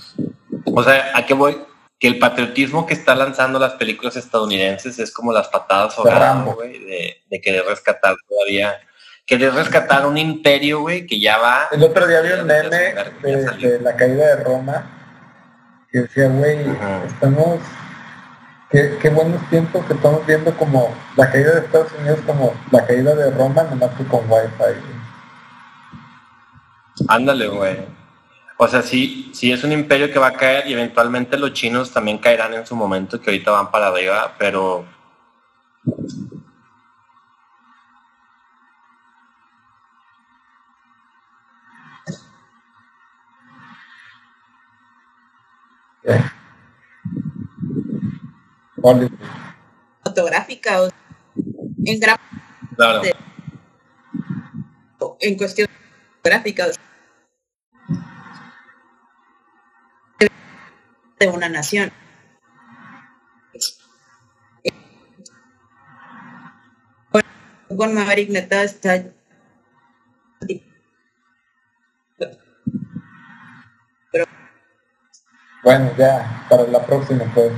[0.65, 1.55] o sea, ¿a qué voy?
[1.97, 5.95] Que el patriotismo que está lanzando las películas estadounidenses es como las patadas
[6.53, 8.77] güey, de, de querer rescatar todavía
[9.27, 11.67] querer rescatar un imperio, güey, que ya va...
[11.71, 14.85] El otro día vi un meme de, la caída de Roma,
[15.91, 16.57] que decía, güey,
[17.05, 17.59] estamos...
[18.69, 22.85] Qué, qué, buenos tiempos que estamos viendo como la caída de Estados Unidos como la
[22.85, 24.97] caída de Roma, nomás que con Wi-Fi.
[27.07, 27.77] Ándale, güey.
[28.57, 31.91] O sea, sí, sí es un imperio que va a caer y eventualmente los chinos
[31.91, 34.83] también caerán en su momento, que ahorita van para arriba, pero
[50.03, 50.87] fotográfica
[51.85, 52.17] en gran
[55.19, 55.67] en cuestión
[56.23, 56.67] gráfica
[61.19, 61.91] de una nación.
[67.75, 69.13] Con Maverick neta está
[75.67, 77.51] Bueno, ya, para la próxima, pues.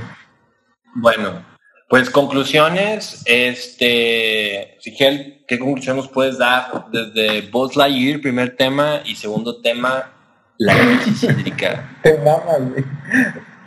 [0.96, 1.44] Bueno,
[1.88, 9.14] pues conclusiones, este, Sigel, ¿qué conclusión nos puedes dar desde Buzz Lightyear, primer tema, y
[9.14, 10.10] segundo tema,
[10.58, 11.88] la crisis hídrica?
[12.02, 12.84] Te mamas, güey.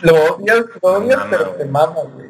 [0.02, 2.28] Lo odias, lo odias, pero te mamas, güey.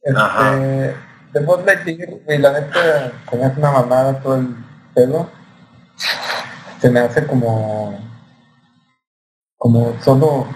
[0.00, 0.94] Este,
[1.32, 4.54] de Buzz Lightyear, güey, la neta, como es una mamada todo el
[4.94, 5.28] pelo,
[6.80, 7.98] se me hace como,
[9.58, 10.46] como solo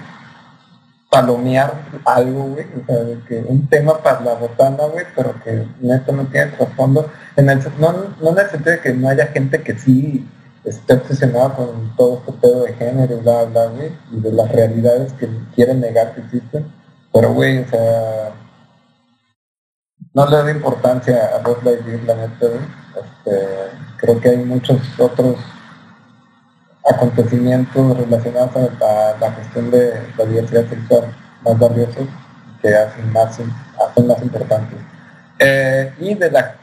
[1.10, 1.72] palomear
[2.04, 2.96] algo, güey, o sea,
[3.26, 7.60] que un tema para la botana, güey, pero que neto no tiene trasfondo, en el,
[7.78, 10.28] no, no en el sentido de que no haya gente que sí
[10.64, 15.12] esté obsesionada con todo este pedo de género bla, bla, güey, y de las realidades
[15.14, 16.70] que quieren negar que existen,
[17.12, 18.32] pero, güey, o sea,
[20.12, 22.60] no le da importancia a Buzz Lightyear, la neta, güey,
[22.96, 23.46] este,
[23.96, 25.36] creo que hay muchos otros
[26.88, 31.14] acontecimientos relacionados a la, cuestión de la diversidad sexual
[31.44, 32.08] más valiosos
[32.62, 34.78] que hacen más, hacen más importantes.
[35.38, 36.56] Eh, y de la,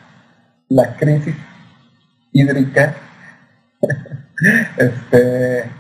[0.69, 1.35] la crisis
[2.31, 2.95] hídrica,
[4.77, 5.71] este,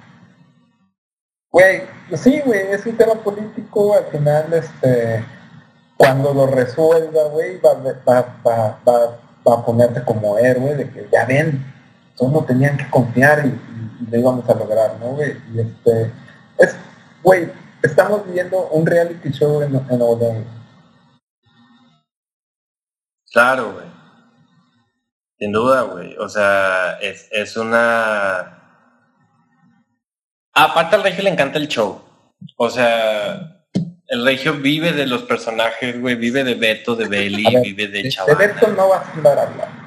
[1.51, 1.81] güey,
[2.13, 5.23] sí, güey, es un tema político, al final, este,
[5.97, 7.73] cuando lo resuelva, güey, va,
[8.07, 11.74] va, va, va, a ponerte como héroe de que ya ven,
[12.15, 15.37] solo tenían que confiar y y lo íbamos a lograr, ¿no, güey?
[15.53, 16.11] Y este,
[16.57, 16.75] es,
[17.23, 17.49] güey,
[17.81, 20.45] estamos viendo un reality show en, en Nuevo
[23.31, 23.85] Claro, güey.
[25.37, 26.15] Sin duda, güey.
[26.17, 28.61] O sea, es, es una...
[30.53, 32.01] Aparte al Regio le encanta el show.
[32.55, 33.65] O sea,
[34.07, 36.15] el Regio vive de los personajes, güey.
[36.15, 38.37] Vive de Beto, de Belly, vive de Chaval.
[38.37, 39.84] De Beto no va a hablar.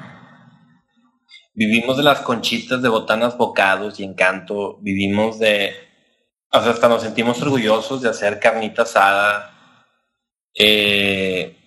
[1.59, 4.77] Vivimos de las conchitas de botanas, bocados y encanto.
[4.79, 5.75] Vivimos de...
[6.53, 9.83] O sea, hasta nos sentimos orgullosos de hacer carnita asada.
[10.55, 11.57] Eh,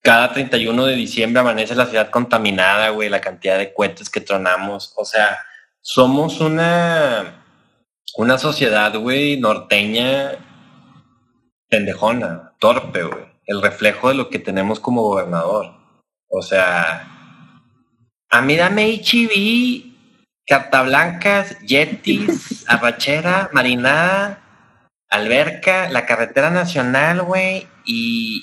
[0.00, 4.94] cada 31 de diciembre amanece la ciudad contaminada, güey, la cantidad de cohetes que tronamos.
[4.96, 5.40] O sea,
[5.80, 7.44] somos una,
[8.16, 10.38] una sociedad, güey, norteña
[11.68, 13.24] pendejona, torpe, güey.
[13.46, 15.74] El reflejo de lo que tenemos como gobernador.
[16.28, 17.11] O sea,
[18.32, 19.92] a mí dame HB,
[20.46, 24.40] carta blancas, yetis, arrachera, marinada,
[25.10, 28.42] alberca, la carretera nacional, güey, y,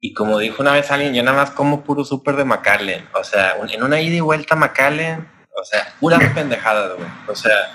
[0.00, 3.06] y, como dijo una vez alguien, yo nada más como puro súper de McAllen.
[3.14, 7.08] O sea, en una ida y vuelta a McAllen, o sea, pura pendejada, güey.
[7.28, 7.70] O sea,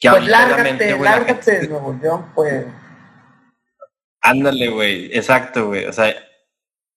[0.00, 2.66] que pues lárgate, lárgate de Nuevo León, pues.
[4.20, 5.84] Ándale, güey, exacto, güey.
[5.86, 6.12] O sea,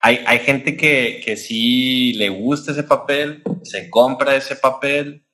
[0.06, 5.26] hay, hay gente que, que sí le gusta ese papel, se compra ese papel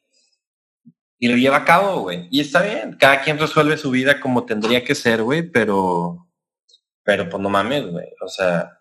[1.17, 2.27] y lo lleva a cabo, güey.
[2.29, 6.27] Y está bien, cada quien resuelve su vida como tendría que ser, güey, pero,
[7.03, 8.05] pero pues no mames, güey.
[8.23, 8.77] O sea,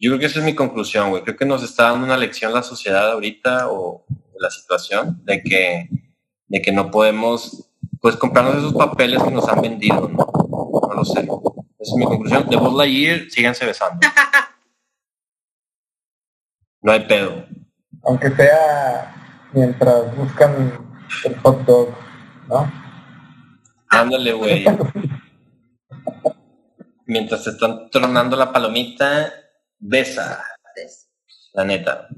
[0.00, 1.22] yo creo que esa es mi conclusión, güey.
[1.22, 4.04] Creo que nos está dando una lección la sociedad ahorita o
[4.36, 5.88] la situación de que,
[6.48, 7.70] de que no podemos,
[8.00, 10.26] pues, comprarnos esos papeles que nos han vendido, ¿no?
[10.88, 11.20] No lo sé.
[11.20, 11.30] Esa
[11.78, 12.48] es mi conclusión.
[12.50, 14.00] De Buzz Lightyear, síganse besando.
[16.82, 17.44] No hay pedo.
[18.04, 19.14] Aunque sea
[19.52, 20.72] mientras buscan
[21.24, 21.88] el hot dog
[22.48, 22.72] ¿no?
[23.88, 24.64] Ándale, güey.
[27.06, 29.32] Mientras te están tronando la palomita,
[29.78, 30.44] besa.
[31.52, 32.08] La neta.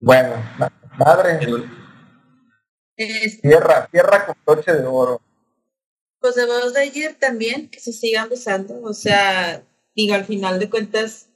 [0.00, 1.38] Bueno, ma- madre,
[2.96, 5.20] Es, tierra, tierra con broche de oro.
[6.20, 8.80] pues de Buzz Lightyear también, que se sigan besando.
[8.82, 9.62] O sea,
[9.94, 11.28] digo, al final de cuentas,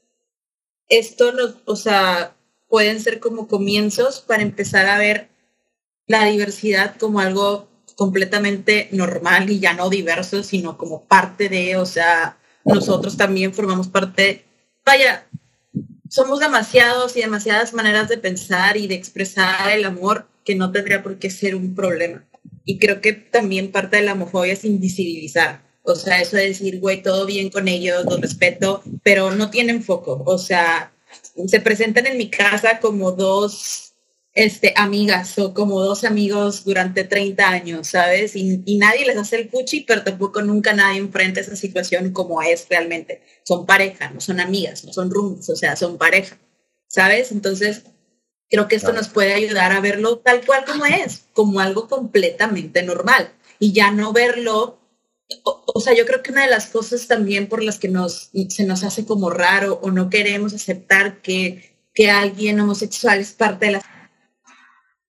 [0.89, 2.35] esto nos, o sea,
[2.69, 5.29] pueden ser como comienzos para empezar a ver
[6.07, 11.87] la diversidad como algo completamente normal y ya no diverso, sino como parte de, o
[11.87, 14.45] sea, nosotros también formamos parte,
[14.85, 15.27] vaya,
[16.09, 21.03] somos demasiados y demasiadas maneras de pensar y de expresar el amor que no tendría
[21.03, 22.25] por qué ser un problema.
[22.65, 25.63] Y creo que también parte de la homofobia es invisibilizar.
[25.83, 29.83] O sea, eso de decir, güey, todo bien con ellos, los respeto, pero no tienen
[29.83, 30.23] foco.
[30.27, 30.93] O sea,
[31.47, 33.89] se presentan en mi casa como dos
[34.35, 38.37] este, amigas o como dos amigos durante 30 años, ¿sabes?
[38.37, 42.41] Y, y nadie les hace el puchi, pero tampoco nunca nadie enfrenta esa situación como
[42.43, 43.23] es realmente.
[43.43, 46.39] Son pareja, no son amigas, no son roomies, o sea, son pareja,
[46.87, 47.33] ¿sabes?
[47.33, 47.83] Entonces,
[48.49, 52.83] creo que esto nos puede ayudar a verlo tal cual como es, como algo completamente
[52.83, 54.78] normal y ya no verlo.
[55.45, 58.31] O, o sea, yo creo que una de las cosas también por las que nos,
[58.49, 63.67] se nos hace como raro o no queremos aceptar que, que alguien homosexual es parte
[63.67, 63.83] de la...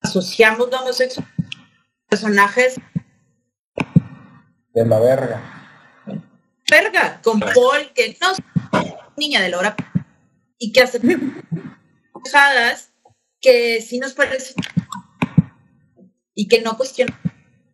[0.01, 1.27] Asociamos la homosexual
[2.09, 2.75] personajes
[4.73, 5.41] De la verga.
[6.69, 8.39] verga con Paul que no es
[9.15, 9.75] niña de la hora
[10.57, 10.99] y que hace
[13.39, 14.53] que sí nos parece
[16.33, 17.17] y que no cuestiona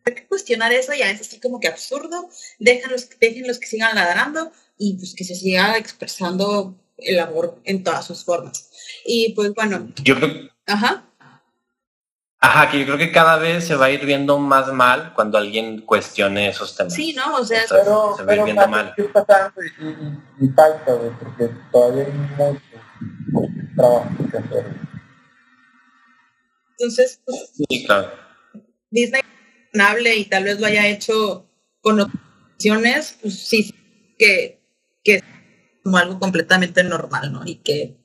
[0.06, 2.30] hay que cuestionar eso ya es así como que absurdo
[2.60, 8.06] déjenlos déjenlos que sigan ladrando y pues que se siga expresando el amor en todas
[8.06, 8.70] sus formas
[9.03, 11.03] y pues bueno Yo creo, ajá
[12.39, 15.39] ajá, que yo creo que cada vez se va a ir viendo más mal cuando
[15.39, 16.93] alguien cuestione esos temas.
[16.93, 18.93] sí no o sea O sea, Pero, se va a ir viendo mal.
[18.97, 20.49] y, y, y
[21.20, 22.62] porque todavía hay mucho,
[23.76, 24.66] trabajo que hacer.
[26.78, 28.12] entonces pues, Sí, claro.
[28.91, 29.22] Disney
[30.15, 31.49] y tal vez lo haya hecho
[31.82, 33.73] con opciones, pues sí,
[34.17, 34.61] que,
[35.03, 35.23] que es
[35.84, 37.45] como algo completamente normal, ¿no?
[37.45, 37.97] Y que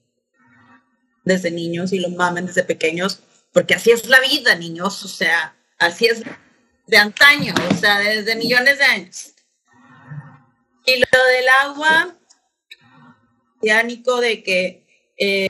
[1.24, 5.56] desde niños y lo mamen desde pequeños, porque así es la vida, niños, o sea,
[5.78, 6.22] así es
[6.86, 9.34] de antaño, o sea, desde millones de años.
[10.86, 12.16] Y lo del agua,
[13.62, 14.86] ya de que
[15.18, 15.48] eh,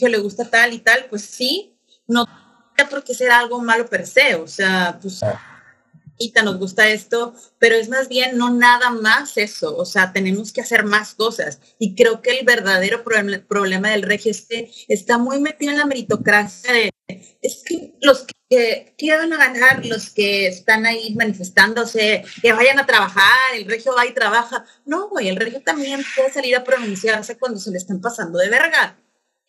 [0.00, 2.26] que le gusta tal y tal, pues sí, no
[2.74, 5.20] tiene por qué ser algo malo per se, o sea, pues
[6.20, 10.52] ahorita nos gusta esto, pero es más bien no nada más eso, o sea, tenemos
[10.52, 11.60] que hacer más cosas.
[11.78, 15.78] Y creo que el verdadero problem- problema del regio es que está muy metido en
[15.78, 16.92] la meritocracia de,
[17.40, 22.78] es que los que, que van a ganar, los que están ahí manifestándose, que vayan
[22.78, 24.64] a trabajar, el regio va y trabaja.
[24.84, 28.50] No, güey, el regio también puede salir a pronunciarse cuando se le están pasando de
[28.50, 28.98] verga.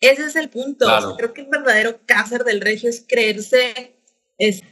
[0.00, 0.86] Ese es el punto.
[0.86, 1.16] O sea, Claro.
[1.16, 3.98] creo que el verdadero cáncer del regio es creerse
[4.38, 4.62] es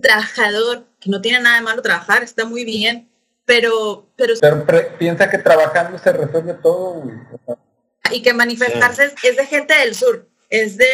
[0.00, 3.08] trabajador, que no tiene nada de malo trabajar, está muy bien,
[3.44, 7.02] pero, pero Pero pre- piensa que trabajando se resuelve todo,
[8.12, 10.86] y que manifestarse es, es de gente del sur, es de,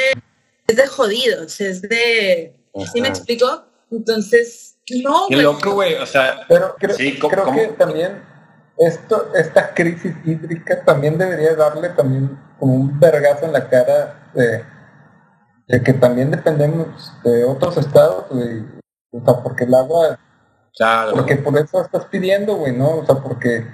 [0.67, 2.55] es de jodidos, es de,
[2.93, 3.17] ¿sí me Ajá.
[3.17, 3.65] explico?
[3.91, 5.95] Entonces, no, Qué loco, güey.
[5.97, 7.59] O sea, Pero creo, Sí, ¿cómo- creo cómo?
[7.61, 8.23] que también
[8.79, 14.65] esto, esta crisis hídrica también debería darle también como un vergazo en la cara de,
[15.69, 18.25] de que también dependemos de otros estados.
[19.13, 20.19] O sea, porque el agua,
[20.77, 21.13] claro.
[21.13, 22.97] porque por eso estás pidiendo, güey, ¿no?
[22.97, 23.67] O sea, porque,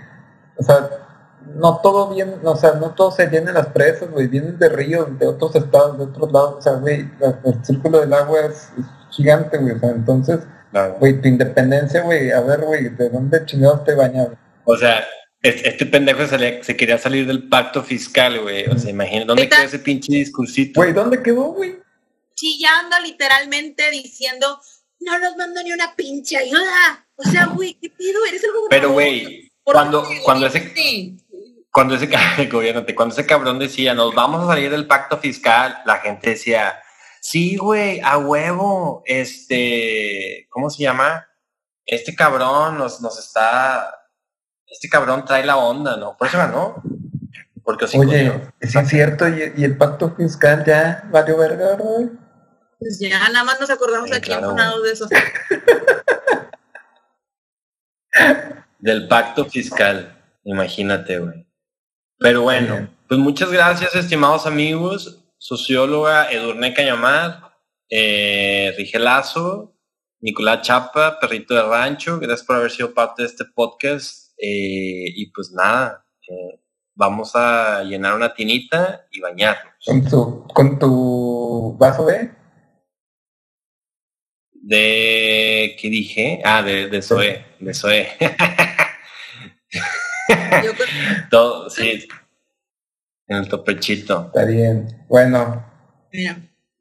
[0.56, 0.90] o sea,
[1.54, 4.68] no todo bien, o sea, no todo se llena en las presas, güey, vienen de
[4.68, 7.08] ríos, de otros estados, de otros lados, o sea, güey,
[7.44, 10.40] el círculo del agua es, es gigante, güey, o sea, entonces,
[10.72, 10.96] claro.
[10.98, 14.28] güey, tu independencia, güey, a ver, güey, ¿de dónde chingados te bañas?
[14.64, 15.04] O sea,
[15.40, 18.66] es- este pendejo se, se quería salir del pacto fiscal, güey.
[18.66, 20.80] O sea, imagina, ¿dónde quedó ese pinche discursito?
[20.80, 21.78] Güey, ¿dónde quedó, güey?
[22.34, 24.60] chillando literalmente diciendo,
[25.00, 27.06] no nos mando ni una pinche ayuda.
[27.16, 28.24] O sea, güey, ¿qué pido?
[28.26, 28.70] Eres el gobernador.
[28.70, 31.16] Pero, güey, ¿Por cuando, cuando ese Sí.
[31.70, 32.08] cuando ese
[32.94, 36.80] cuando ese cabrón decía, nos vamos a salir del pacto fiscal, la gente decía,
[37.20, 41.26] sí, güey, a huevo, este, ¿cómo se llama?
[41.84, 43.94] Este cabrón nos, nos está,
[44.66, 46.16] este cabrón trae la onda, ¿no?
[46.16, 46.82] Por eso ganó.
[47.64, 52.08] Porque Oye, sí es cierto, y, y el pacto fiscal ya valió verga, güey.
[52.78, 55.08] Pues ya nada más nos acordamos Sí, aquí claro, enfonados de eso.
[58.78, 61.46] Del pacto fiscal, imagínate, güey.
[62.18, 65.24] Pero bueno, pues muchas gracias, estimados amigos.
[65.38, 67.52] Socióloga Edurne Cañamar,
[67.90, 69.74] eh, Rigelazo,
[70.20, 74.32] Nicolás Chapa, perrito de rancho, gracias por haber sido parte de este podcast.
[74.36, 76.60] Eh, y pues nada, eh,
[76.94, 79.74] vamos a llenar una tinita y bañarnos.
[79.84, 82.37] Con tu, con tu vaso de...
[84.68, 86.42] De, ¿qué dije?
[86.44, 88.06] Ah, de, de Zoe, de Zoe.
[90.62, 90.86] Yo con-
[91.30, 92.06] Todo, sí.
[93.28, 94.26] En el topechito.
[94.26, 95.06] Está bien.
[95.08, 95.64] Bueno,
[96.12, 96.36] Mira,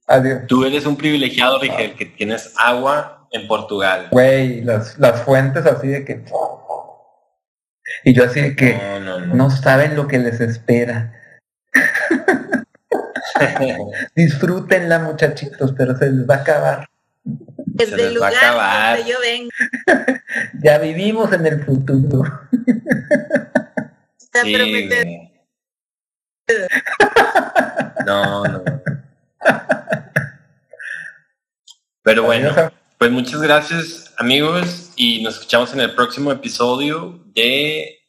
[0.05, 0.41] adiós.
[0.47, 4.09] Tú eres un privilegiado, Rigel, que tienes agua en Portugal.
[4.11, 6.26] Güey, las, las fuentes así de que...
[8.03, 9.34] Y yo así de que No, no, no.
[9.34, 11.14] no saben lo que les espera.
[14.15, 16.89] Disfrútenla muchachitos, pero se les va a acabar.
[17.77, 18.97] Desde les el va a lugar acabar.
[18.97, 19.49] donde yo vengo,
[20.63, 22.23] Ya vivimos en el futuro.
[24.19, 25.27] está Sí, prometedor.
[28.05, 28.63] No, no.
[32.03, 32.53] Pero bueno,
[32.97, 37.99] pues muchas gracias amigos y nos escuchamos en el próximo episodio de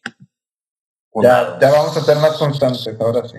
[1.21, 3.39] Ya, ya vamos a ser más constantes, ahora sí.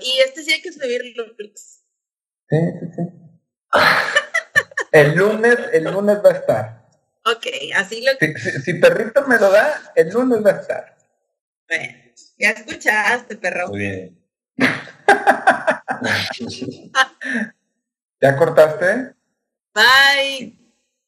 [0.00, 1.24] Y este sí hay que subirlo.
[1.36, 3.02] Sí, sí, sí.
[4.92, 6.80] El lunes, el lunes va a estar.
[7.24, 7.46] Ok,
[7.76, 10.96] así lo Si, si, si perrito me lo da, el lunes va a estar.
[11.68, 11.94] bueno,
[12.38, 13.68] ya escuchaste, perro.
[13.68, 14.18] Muy bien.
[18.20, 19.14] ¿Ya cortaste?
[19.74, 20.58] Bye.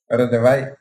[0.09, 0.75] Ahora te bye.